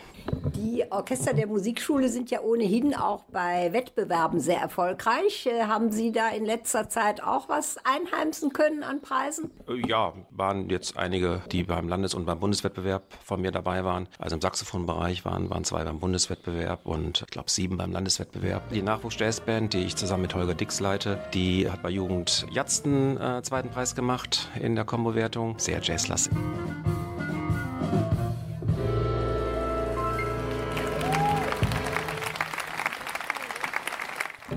Die 0.55 0.85
Orchester 0.91 1.33
der 1.33 1.47
Musikschule 1.47 2.09
sind 2.09 2.31
ja 2.31 2.41
ohnehin 2.43 2.95
auch 2.95 3.25
bei 3.33 3.73
Wettbewerben 3.73 4.39
sehr 4.39 4.59
erfolgreich. 4.61 5.47
Äh, 5.47 5.65
Haben 5.65 5.91
Sie 5.91 6.13
da 6.13 6.29
in 6.29 6.45
letzter 6.45 6.89
Zeit 6.89 7.23
auch 7.23 7.49
was 7.49 7.79
einheimsen 7.85 8.53
können 8.53 8.83
an 8.83 9.01
Preisen? 9.01 9.51
Äh, 9.69 9.89
Ja, 9.89 10.13
waren 10.31 10.69
jetzt 10.69 10.97
einige, 10.97 11.43
die 11.51 11.65
beim 11.65 11.89
Landes- 11.89 12.15
und 12.15 12.27
beim 12.27 12.39
Bundeswettbewerb 12.39 13.03
von 13.25 13.41
mir 13.41 13.51
dabei 13.51 13.85
waren. 13.85 14.09
Also 14.19 14.37
im 14.37 14.43
Saxophonbereich 14.43 15.25
waren, 15.25 15.49
waren 15.51 15.65
zwei 15.65 15.85
beim 15.85 15.99
Bundeswettbewerb 16.01 16.85
und 16.85 17.23
ich 17.23 17.27
glaube 17.29 17.51
sieben 17.51 17.77
beim 17.79 17.91
Landeswettbewerb. 17.93 18.69
Die 18.71 18.83
Nachwuchs-Jazzband, 18.83 19.73
die 19.73 19.85
ich 19.85 19.97
zusammen 19.97 20.23
mit 20.23 20.35
Holger 20.35 20.55
Dix 20.55 20.81
leite, 20.81 21.19
die 21.35 21.69
hat 21.71 21.83
bei 21.83 21.91
Jugend 21.91 22.47
Jatzten 22.53 23.17
äh, 23.21 23.43
zweiten 23.43 23.71
Preis 23.71 23.95
gemacht 23.95 24.49
in 24.61 24.75
der 24.77 24.85
Kombo-Wertung. 24.85 25.59
Sehr 25.59 25.81
jazzlastig. 25.83 26.37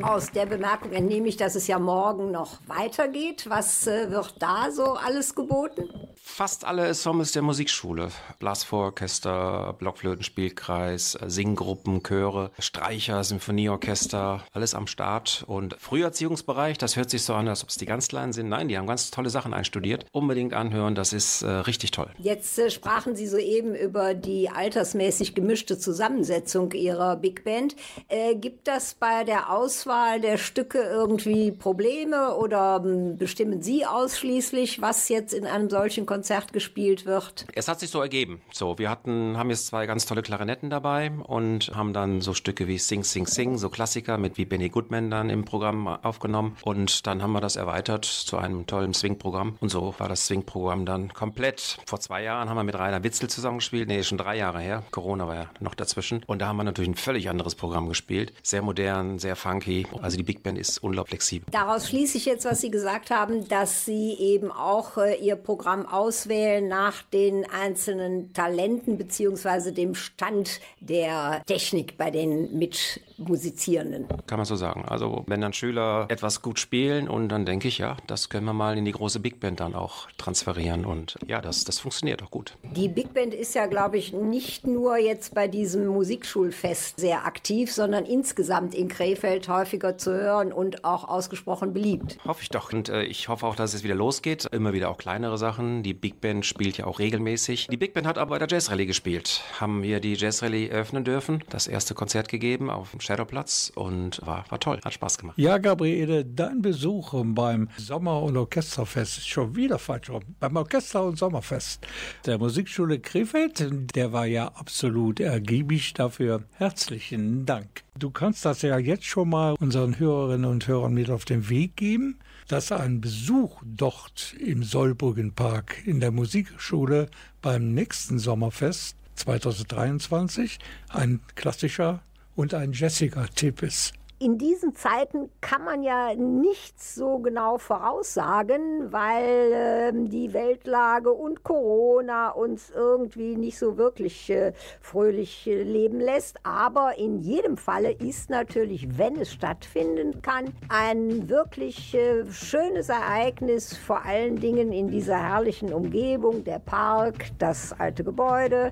Aus 0.02 0.32
der 0.32 0.46
Bemerkung 0.46 0.92
entnehme 0.92 1.28
ich, 1.28 1.38
dass 1.38 1.56
es 1.56 1.68
ja 1.68 1.78
morgen 1.78 2.32
noch 2.32 2.60
weitergeht. 2.68 3.46
Was 3.48 3.86
äh, 3.86 4.10
wird 4.10 4.36
da 4.40 4.72
so 4.72 4.94
alles 4.94 5.36
geboten? 5.36 5.90
Fast 6.26 6.66
alle 6.66 6.88
Ensembles 6.88 7.34
der 7.34 7.42
Musikschule. 7.42 8.10
Blasvororchester, 8.40 9.76
Blockflötenspielkreis, 9.78 11.16
äh, 11.16 11.30
Singgruppen, 11.30 12.02
Chöre, 12.02 12.52
Streicher, 12.58 13.24
Symphonieorchester, 13.24 14.44
alles 14.52 14.74
am 14.74 14.88
Start. 14.88 15.44
Und 15.48 15.76
Früherziehungsbereich, 15.80 16.78
das 16.78 16.96
hört 16.96 17.10
sich 17.10 17.24
so 17.24 17.36
an, 17.36 17.48
als 17.48 17.62
ob 17.62 17.70
es 17.70 17.78
die 17.78 17.86
ganz 17.86 18.08
Kleinen 18.08 18.34
sind. 18.34 18.50
Nein, 18.50 18.70
die 18.70 18.78
haben 18.78 18.88
ganz 18.88 19.12
tolle 19.12 19.30
Sachen 19.30 19.54
einstudiert. 19.54 20.06
Unbedingt 20.12 20.54
anhören, 20.54 20.96
das 20.96 21.14
ist 21.14 21.44
äh, 21.44 21.50
richtig 21.50 21.92
toll. 21.92 22.10
Jetzt 22.18 22.58
äh, 22.58 22.72
sprachen 22.72 23.16
Sie 23.16 23.28
soeben 23.28 23.76
über 23.76 24.14
die 24.14 24.50
altersmäßig 24.50 25.36
gemischte 25.36 25.78
Zusammensetzung 25.78 26.72
Ihrer 26.72 27.16
Big 27.18 27.44
Band. 27.44 27.76
Äh, 28.08 28.36
gibt 28.36 28.68
das 28.68 28.96
bei 28.96 29.24
der 29.24 29.52
Auswahl 29.84 30.22
der 30.22 30.38
Stücke 30.38 30.78
irgendwie 30.78 31.52
Probleme 31.52 32.36
oder 32.38 32.82
ähm, 32.86 33.18
bestimmen 33.18 33.62
Sie 33.62 33.86
ausschließlich, 33.86 34.82
was 34.82 35.10
jetzt 35.10 35.34
in 35.34 35.46
einem 35.46 35.70
solchen 35.70 36.06
Konzert 36.06 36.54
gespielt 36.54 37.06
wird? 37.06 37.46
Es 37.54 37.68
hat 37.68 37.82
sich 37.82 37.90
so 37.90 38.00
ergeben. 38.00 38.42
So, 38.54 38.78
wir 38.80 38.90
hatten, 38.90 39.38
haben 39.38 39.50
jetzt 39.50 39.68
zwei 39.68 39.86
ganz 39.86 40.06
tolle 40.06 40.22
Klarinetten 40.22 40.70
dabei 40.70 41.12
und 41.12 41.70
haben 41.76 41.92
dann 41.92 42.22
so 42.22 42.34
Stücke 42.34 42.70
wie 42.70 42.78
Sing, 42.78 43.04
Sing, 43.04 43.28
Sing, 43.28 43.58
so 43.58 43.70
Klassiker 43.70 44.18
mit 44.18 44.38
wie 44.38 44.46
Benny 44.46 44.70
Goodman 44.70 45.12
dann 45.12 45.30
im 45.30 45.44
Programm 45.44 45.88
aufgenommen. 45.88 46.56
Und 46.64 47.06
dann 47.06 47.22
haben 47.22 47.34
wir 47.34 47.42
das 47.42 47.58
erweitert 47.58 48.06
zu 48.06 48.38
einem 48.38 48.66
tollen 48.68 48.94
Swing-Programm. 48.94 49.58
Und 49.60 49.68
so 49.68 49.96
war 49.98 50.08
das 50.08 50.28
Swing-Programm 50.28 50.86
dann 50.86 51.14
komplett. 51.14 51.78
Vor 51.86 52.00
zwei 52.00 52.24
Jahren 52.24 52.48
haben 52.48 52.56
wir 52.56 52.64
mit 52.64 52.80
Rainer 52.80 53.04
Witzel 53.04 53.30
zusammengespielt. 53.30 53.90
Nee, 53.90 54.04
schon 54.04 54.18
drei 54.18 54.38
Jahre 54.38 54.62
her. 54.62 54.84
Corona 54.92 55.28
war 55.28 55.36
ja 55.36 55.50
noch 55.60 55.76
dazwischen. 55.76 56.24
Und 56.26 56.40
da 56.40 56.48
haben 56.48 56.56
wir 56.56 56.64
natürlich 56.64 56.92
ein 56.92 56.96
völlig 56.96 57.30
anderes 57.30 57.56
Programm 57.56 57.90
gespielt. 57.90 58.32
Sehr 58.44 58.62
modern, 58.62 59.20
sehr 59.20 59.36
funky. 59.36 59.73
Also 60.02 60.18
die 60.18 60.24
Big 60.24 60.44
Band 60.44 60.58
ist 60.58 60.84
unglaublich 60.84 61.14
flexibel. 61.14 61.48
Daraus 61.52 61.88
schließe 61.90 62.18
ich 62.18 62.26
jetzt, 62.26 62.46
was 62.46 62.62
Sie 62.62 62.72
gesagt 62.72 63.12
haben, 63.12 63.48
dass 63.48 63.86
Sie 63.86 64.14
eben 64.14 64.52
auch 64.52 64.98
äh, 64.98 65.16
Ihr 65.16 65.36
Programm 65.36 65.86
auswählen 65.86 66.68
nach 66.68 67.04
den 67.04 67.46
einzelnen 67.50 68.34
Talenten 68.34 68.98
beziehungsweise 68.98 69.74
dem 69.74 69.94
Stand 69.94 70.60
der 70.80 71.44
Technik 71.46 71.98
bei 71.98 72.10
den 72.10 72.58
Mitmusizierenden. 72.58 74.08
Kann 74.26 74.40
man 74.40 74.46
so 74.46 74.56
sagen. 74.56 74.86
Also 74.86 75.24
wenn 75.28 75.42
dann 75.42 75.54
Schüler 75.54 76.08
etwas 76.10 76.42
gut 76.42 76.60
spielen 76.60 77.08
und 77.08 77.30
dann 77.30 77.46
denke 77.46 77.68
ich, 77.68 77.78
ja, 77.78 77.98
das 78.08 78.30
können 78.30 78.46
wir 78.46 78.54
mal 78.54 78.78
in 78.78 78.86
die 78.86 78.92
große 78.92 79.20
Big 79.20 79.40
Band 79.40 79.60
dann 79.60 79.76
auch 79.76 80.08
transferieren. 80.18 80.86
Und 80.86 81.16
ja, 81.28 81.42
das, 81.42 81.64
das 81.64 81.80
funktioniert 81.80 82.24
auch 82.24 82.32
gut. 82.32 82.58
Die 82.76 82.88
Big 82.88 83.14
Band 83.14 83.34
ist 83.34 83.54
ja, 83.54 83.68
glaube 83.68 83.98
ich, 83.98 84.14
nicht 84.14 84.66
nur 84.66 84.98
jetzt 84.98 85.36
bei 85.36 85.48
diesem 85.48 85.86
Musikschulfest 85.88 87.00
sehr 87.00 87.26
aktiv, 87.26 87.72
sondern 87.72 88.06
insgesamt 88.06 88.74
in 88.74 88.88
Krefeld 88.88 89.48
häufiger 89.64 89.98
zu 89.98 90.12
hören 90.12 90.52
und 90.52 90.84
auch 90.84 91.08
ausgesprochen 91.08 91.72
beliebt. 91.72 92.18
Hoffe 92.26 92.42
ich 92.42 92.50
doch. 92.50 92.74
Und 92.74 92.90
äh, 92.90 93.04
ich 93.04 93.30
hoffe 93.30 93.46
auch, 93.46 93.56
dass 93.56 93.74
es 93.74 93.84
wieder 93.86 93.96
losgeht. 93.96 94.46
Immer 94.52 94.74
wieder 94.74 94.90
auch 94.90 94.98
kleinere 94.98 95.38
Sachen. 95.38 95.84
Die 95.84 95.94
Big 95.94 96.20
Band 96.20 96.46
spielt 96.46 96.78
ja 96.78 96.86
auch 96.86 97.00
regelmäßig. 97.00 97.68
Die 97.68 97.78
Big 97.78 97.94
Band 97.94 98.06
hat 98.06 98.18
aber 98.18 98.32
bei 98.32 98.40
der 98.40 98.50
Jazz 98.50 98.70
Rallye 98.70 98.86
gespielt. 98.86 99.42
Haben 99.62 99.82
wir 99.82 100.02
die 100.02 100.16
Jazz 100.16 100.44
Rallye 100.44 100.68
eröffnen 100.68 101.06
dürfen, 101.06 101.46
das 101.50 101.68
erste 101.68 101.94
Konzert 101.94 102.28
gegeben 102.28 102.70
auf 102.70 102.92
dem 102.92 103.00
Shadowplatz 103.00 103.72
und 103.74 104.20
war, 104.26 104.44
war 104.50 104.60
toll, 104.60 104.82
hat 104.84 104.94
Spaß 104.94 105.18
gemacht. 105.18 105.38
Ja, 105.38 105.58
Gabriele, 105.60 106.26
dein 106.26 106.62
Besuch 106.62 107.14
beim 107.24 107.70
Sommer- 107.78 108.22
und 108.22 108.36
Orchesterfest 108.36 109.20
ist 109.20 109.30
schon 109.30 109.56
wieder 109.56 109.80
falsch 109.80 110.10
rum. 110.10 110.24
Beim 110.42 110.58
Orchester- 110.58 111.06
und 111.06 111.18
Sommerfest 111.18 111.88
der 112.26 112.38
Musikschule 112.38 113.00
Krefeld, 113.00 113.96
der 113.96 114.12
war 114.12 114.26
ja 114.26 114.48
absolut 114.48 115.22
ergiebig 115.22 115.94
dafür. 115.94 116.44
Herzlichen 116.58 117.46
Dank. 117.46 117.84
Du 117.98 118.10
kannst 118.10 118.44
das 118.44 118.64
ja 118.64 118.80
jetzt 118.80 119.06
schon 119.06 119.30
mal 119.30 119.56
unseren 119.60 120.00
Hörerinnen 120.00 120.50
und 120.50 120.68
Hörern 120.68 120.96
mit 120.96 121.12
auf 121.12 121.26
den 121.26 121.48
Weg 121.50 121.76
geben, 121.76 122.18
dass 122.48 122.72
ein 122.72 123.02
Besuch 123.02 123.62
dort 123.64 124.34
im 124.40 124.64
Solbrüggenpark 124.64 125.86
in 125.86 126.00
der 126.00 126.12
Musikschule 126.12 127.08
beim 127.42 127.74
nächsten 127.74 128.18
Sommerfest 128.18 128.96
2023 129.16 130.58
ein 130.90 131.20
klassischer 131.36 132.02
und 132.36 132.56
ein 132.56 132.74
Jessica-Tipp 132.74 133.62
ist. 133.62 133.94
In 134.20 134.38
diesen 134.38 134.76
Zeiten 134.76 135.30
kann 135.42 135.66
man 135.66 135.84
ja 135.84 136.16
nichts 136.16 136.96
so 136.96 137.20
genau 137.20 137.58
voraussagen, 137.58 138.92
weil 138.92 139.52
ähm, 139.54 140.10
die 140.10 140.34
Weltlage 140.34 141.12
und 141.12 141.44
Corona 141.44 142.30
uns 142.30 142.70
irgendwie 142.70 143.36
nicht 143.36 143.58
so 143.58 143.78
wirklich 143.78 144.30
äh, 144.30 144.54
fröhlich 144.82 145.48
äh, 145.48 145.64
leben 145.64 146.00
lässt. 146.00 146.38
Aber 146.44 146.98
in 146.98 147.20
jedem 147.20 147.58
Falle 147.58 147.92
ist 147.92 148.30
natürlich, 148.30 148.98
wenn 148.98 149.18
es 149.18 149.34
stattfinden 149.34 150.22
kann, 150.22 150.54
ein 150.70 151.28
wirklich 151.28 151.94
äh, 151.96 152.26
schönes 152.32 152.90
Ereignis, 152.90 153.76
vor 153.76 154.06
allen 154.06 154.38
Dingen 154.38 154.72
in 154.72 154.90
dieser 154.90 155.18
herrlichen 155.18 155.74
Umgebung, 155.74 156.44
der 156.44 156.60
Park, 156.60 157.26
das 157.40 157.74
alte 157.78 158.04
Gebäude 158.04 158.72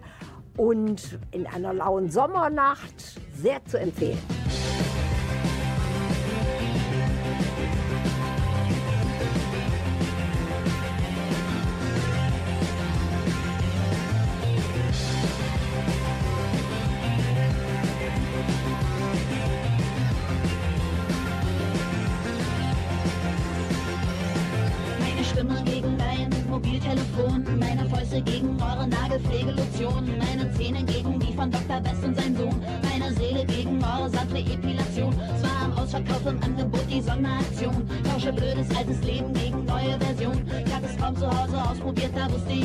und 0.56 1.20
in 1.32 1.48
einer 1.48 1.74
lauen 1.74 2.10
Sommernacht 2.10 3.20
sehr 3.34 3.64
zu 3.66 3.80
empfehlen. 3.80 4.20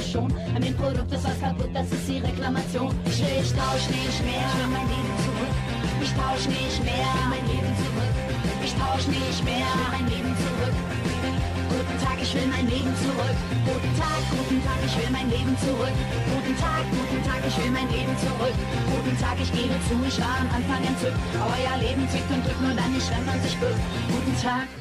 Schon. 0.06 0.30
An 0.54 0.62
dem 0.62 0.74
Produkt 0.76 1.12
ist 1.12 1.24
was 1.24 1.38
kaputt, 1.40 1.70
das 1.74 1.90
ist 1.90 2.06
die 2.08 2.18
Reklamation. 2.18 2.94
Ich 3.06 3.18
will, 3.18 3.42
ich 3.42 3.52
tausch 3.52 3.86
nicht 3.90 4.20
mehr, 4.22 4.42
ich 4.46 4.54
will 4.56 4.70
mein 4.70 4.86
Leben 4.86 5.12
zurück. 5.24 5.54
Ich 6.02 6.12
tausch 6.14 6.46
nicht 6.46 6.78
mehr, 6.86 7.02
ich 7.02 7.14
will 7.18 7.30
mein 7.34 7.46
Leben 7.50 7.72
zurück. 7.82 8.14
Ich 8.62 8.74
tausch 8.74 9.06
nicht 9.10 9.40
mehr, 9.44 9.66
ich 9.66 9.76
will 9.76 9.90
mein 9.90 10.06
Leben 10.06 10.32
zurück. 10.38 10.76
Guten 11.66 11.96
Tag, 12.02 12.18
ich 12.22 12.32
will 12.34 12.48
mein 12.48 12.66
Leben 12.70 12.92
zurück. 13.02 13.36
Guten 13.66 13.92
Tag, 13.98 14.22
guten 14.30 14.60
Tag, 14.62 14.80
ich 14.86 14.96
will 14.96 15.10
mein 15.10 15.28
Leben 15.30 15.54
zurück. 15.58 15.96
Guten 16.30 16.54
Tag, 16.56 16.84
guten 16.94 17.20
Tag, 17.26 17.40
ich 17.42 17.56
will 17.58 17.72
mein 17.74 17.88
Leben 17.90 18.14
zurück. 18.22 18.56
Guten 18.86 19.14
Tag, 19.18 19.36
ich 19.42 19.50
gebe 19.50 19.76
zu, 19.90 19.94
ich 20.06 20.18
war 20.22 20.38
am 20.40 20.50
Anfang 20.54 20.82
entzückt. 20.86 21.18
Euer 21.34 21.76
Leben 21.82 22.06
zwickt 22.08 22.30
und 22.30 22.42
drückt 22.46 22.62
nur 22.62 22.74
dann 22.74 22.92
nicht, 22.94 23.08
wenn 23.10 23.24
man 23.26 23.38
sich 23.42 23.56
bückt. 23.58 23.82
Guten 24.08 24.34
Tag. 24.38 24.75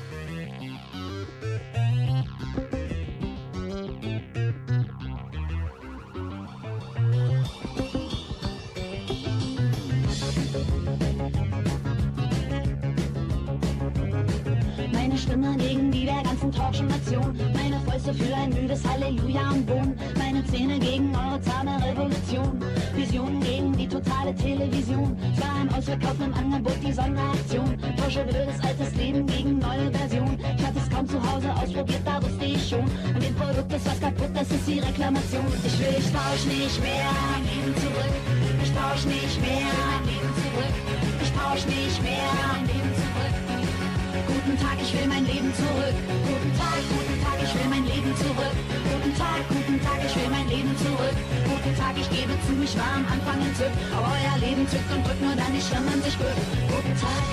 Leben 48.16 48.36
zurück. 48.36 48.56
Guten 48.92 49.18
Tag, 49.18 49.42
guten 49.50 49.82
Tag, 49.82 50.00
ich 50.06 50.16
will 50.16 50.30
mein 50.30 50.48
Leben 50.48 50.78
zurück. 50.78 51.16
Guten 51.44 51.76
Tag, 51.76 51.96
ich 51.98 52.10
gebe 52.10 52.34
zu, 52.48 52.64
ich 52.64 52.78
war 52.78 52.96
am 52.96 53.06
Anfang 53.12 53.42
entzückt. 53.42 53.72
Aber 53.96 54.08
euer 54.08 54.38
Leben 54.40 54.68
zückt 54.68 54.92
und 54.94 55.06
drückt 55.06 55.22
nur 55.22 55.36
dann 55.36 55.52
nicht, 55.52 55.72
wenn 55.74 55.86
man 55.86 56.02
sich 56.02 56.18
bückt. 56.18 56.38
Guten 56.70 56.96
Tag. 57.00 57.24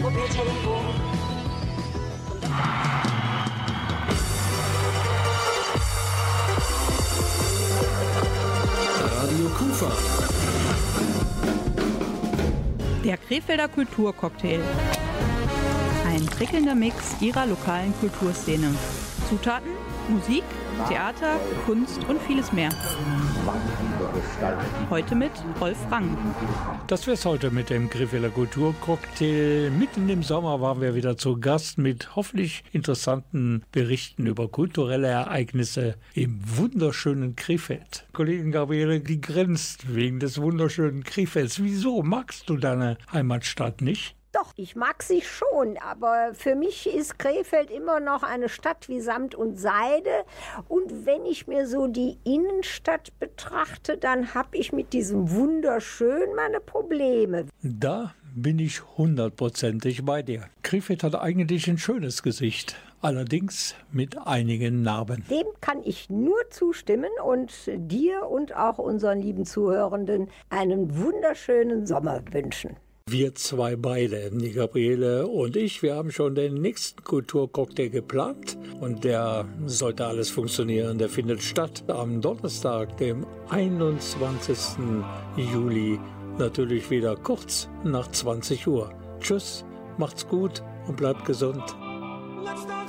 Mobiltelefon. 0.00 0.84
Radio 9.16 9.48
Kufa. 9.58 9.92
Der 13.04 13.16
Krefelder 13.16 13.68
Kulturcocktail. 13.68 14.60
Prickelnder 16.38 16.76
Mix 16.76 17.20
ihrer 17.20 17.46
lokalen 17.46 17.92
Kulturszene. 17.98 18.72
Zutaten, 19.28 19.72
Musik, 20.08 20.44
Theater, 20.88 21.40
Kunst 21.66 21.98
und 22.08 22.22
vieles 22.22 22.52
mehr. 22.52 22.70
Heute 24.88 25.16
mit 25.16 25.32
Rolf 25.60 25.76
Rang. 25.90 26.16
Das 26.86 27.08
wär's 27.08 27.24
heute 27.24 27.50
mit 27.50 27.70
dem 27.70 27.90
Griffeler 27.90 28.30
Kulturcocktail. 28.30 29.70
Mitten 29.70 30.08
im 30.08 30.22
Sommer 30.22 30.60
waren 30.60 30.80
wir 30.80 30.94
wieder 30.94 31.16
zu 31.16 31.40
Gast 31.40 31.76
mit 31.76 32.14
hoffentlich 32.14 32.62
interessanten 32.70 33.64
Berichten 33.72 34.28
über 34.28 34.46
kulturelle 34.46 35.08
Ereignisse 35.08 35.96
im 36.14 36.38
wunderschönen 36.44 37.34
Krefeld. 37.34 38.06
Kollegin 38.12 38.52
Gabriele, 38.52 39.00
die 39.00 39.20
grenzt 39.20 39.92
wegen 39.92 40.20
des 40.20 40.40
wunderschönen 40.40 41.02
Krefelds. 41.02 41.60
Wieso 41.60 42.04
magst 42.04 42.48
du 42.48 42.56
deine 42.56 42.96
Heimatstadt 43.12 43.82
nicht? 43.82 44.14
Doch, 44.40 44.52
ich 44.56 44.76
mag 44.76 45.02
sie 45.02 45.22
schon, 45.22 45.78
aber 45.78 46.30
für 46.32 46.54
mich 46.54 46.86
ist 46.86 47.18
Krefeld 47.18 47.72
immer 47.72 47.98
noch 47.98 48.22
eine 48.22 48.48
Stadt 48.48 48.88
wie 48.88 49.00
Samt 49.00 49.34
und 49.34 49.58
Seide. 49.58 50.10
Und 50.68 51.06
wenn 51.06 51.26
ich 51.26 51.48
mir 51.48 51.66
so 51.66 51.88
die 51.88 52.18
Innenstadt 52.22 53.18
betrachte, 53.18 53.96
dann 53.96 54.34
habe 54.34 54.56
ich 54.56 54.72
mit 54.72 54.92
diesem 54.92 55.32
Wunderschön 55.32 56.36
meine 56.36 56.60
Probleme. 56.60 57.46
Da 57.62 58.14
bin 58.32 58.60
ich 58.60 58.80
hundertprozentig 58.96 60.04
bei 60.04 60.22
dir. 60.22 60.44
Krefeld 60.62 61.02
hat 61.02 61.16
eigentlich 61.16 61.66
ein 61.66 61.78
schönes 61.78 62.22
Gesicht, 62.22 62.76
allerdings 63.00 63.74
mit 63.90 64.18
einigen 64.18 64.82
Narben. 64.82 65.24
Dem 65.28 65.46
kann 65.60 65.82
ich 65.82 66.10
nur 66.10 66.38
zustimmen 66.50 67.10
und 67.24 67.52
dir 67.66 68.28
und 68.28 68.54
auch 68.54 68.78
unseren 68.78 69.20
lieben 69.20 69.44
Zuhörenden 69.44 70.30
einen 70.48 70.96
wunderschönen 70.96 71.86
Sommer 71.86 72.22
wünschen. 72.30 72.76
Wir 73.10 73.34
zwei 73.34 73.74
beide, 73.74 74.30
die 74.30 74.52
Gabriele 74.52 75.26
und 75.26 75.56
ich, 75.56 75.82
wir 75.82 75.94
haben 75.94 76.12
schon 76.12 76.34
den 76.34 76.52
nächsten 76.60 77.02
Kulturcocktail 77.02 77.88
geplant 77.88 78.58
und 78.80 79.02
der 79.02 79.46
sollte 79.64 80.04
alles 80.04 80.28
funktionieren. 80.28 80.98
Der 80.98 81.08
findet 81.08 81.42
statt 81.42 81.84
am 81.88 82.20
Donnerstag, 82.20 82.98
dem 82.98 83.26
21. 83.48 84.76
Juli, 85.38 85.98
natürlich 86.36 86.90
wieder 86.90 87.16
kurz 87.16 87.70
nach 87.82 88.10
20 88.10 88.66
Uhr. 88.68 88.92
Tschüss, 89.20 89.64
macht's 89.96 90.28
gut 90.28 90.62
und 90.86 90.98
bleibt 90.98 91.24
gesund. 91.24 91.64
Let's 92.44 92.66
dance 92.66 92.88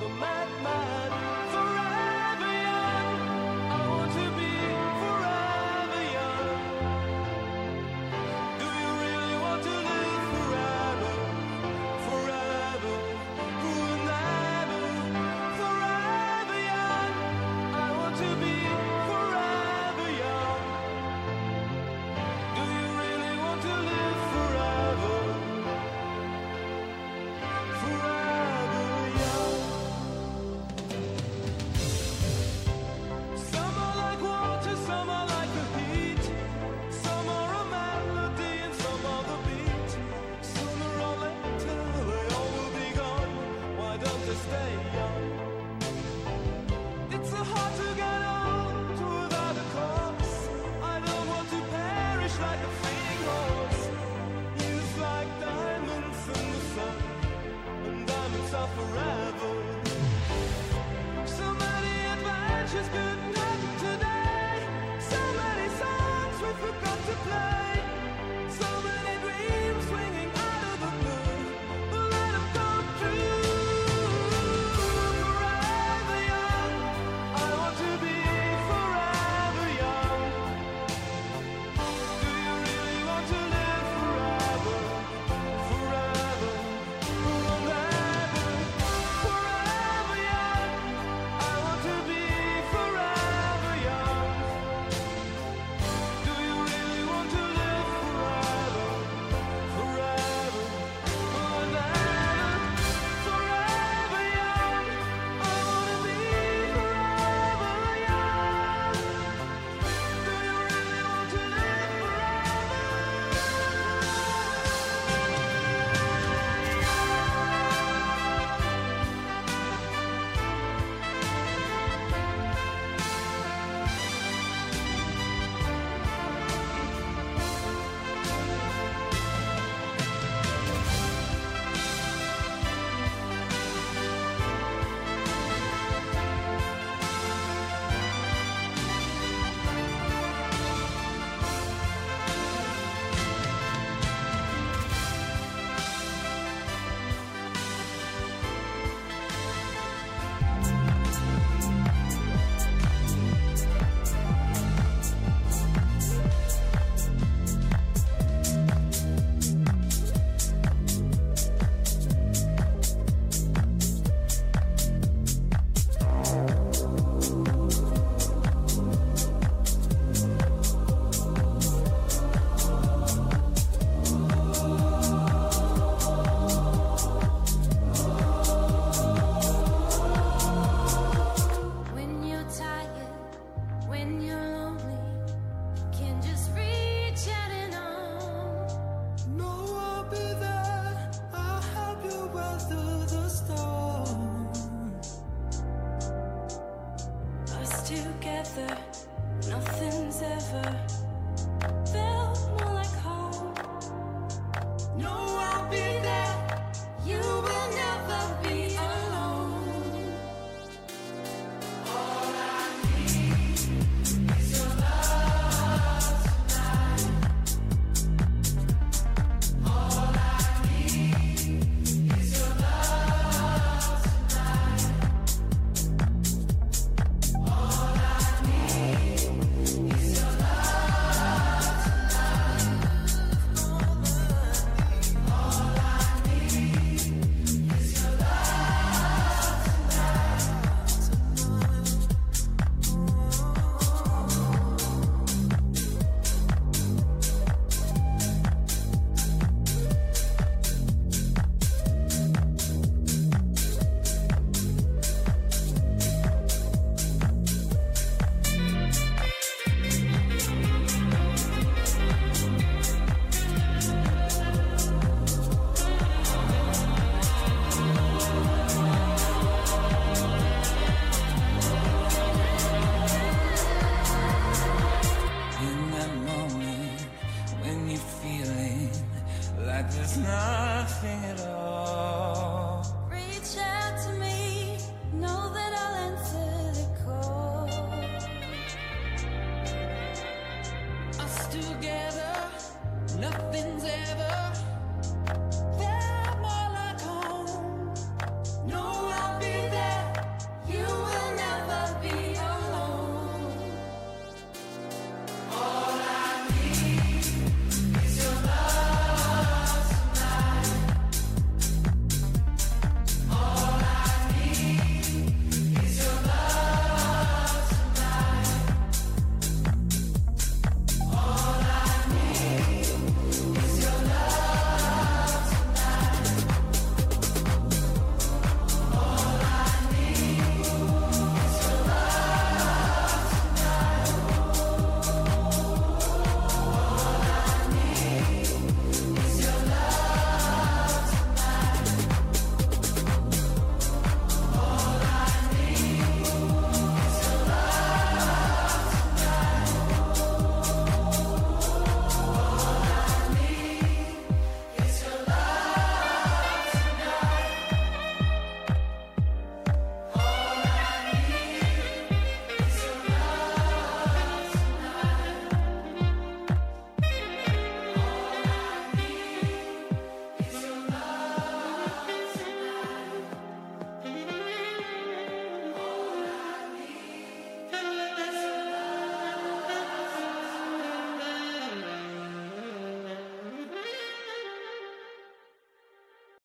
the 0.00 0.08
my. 0.10 0.97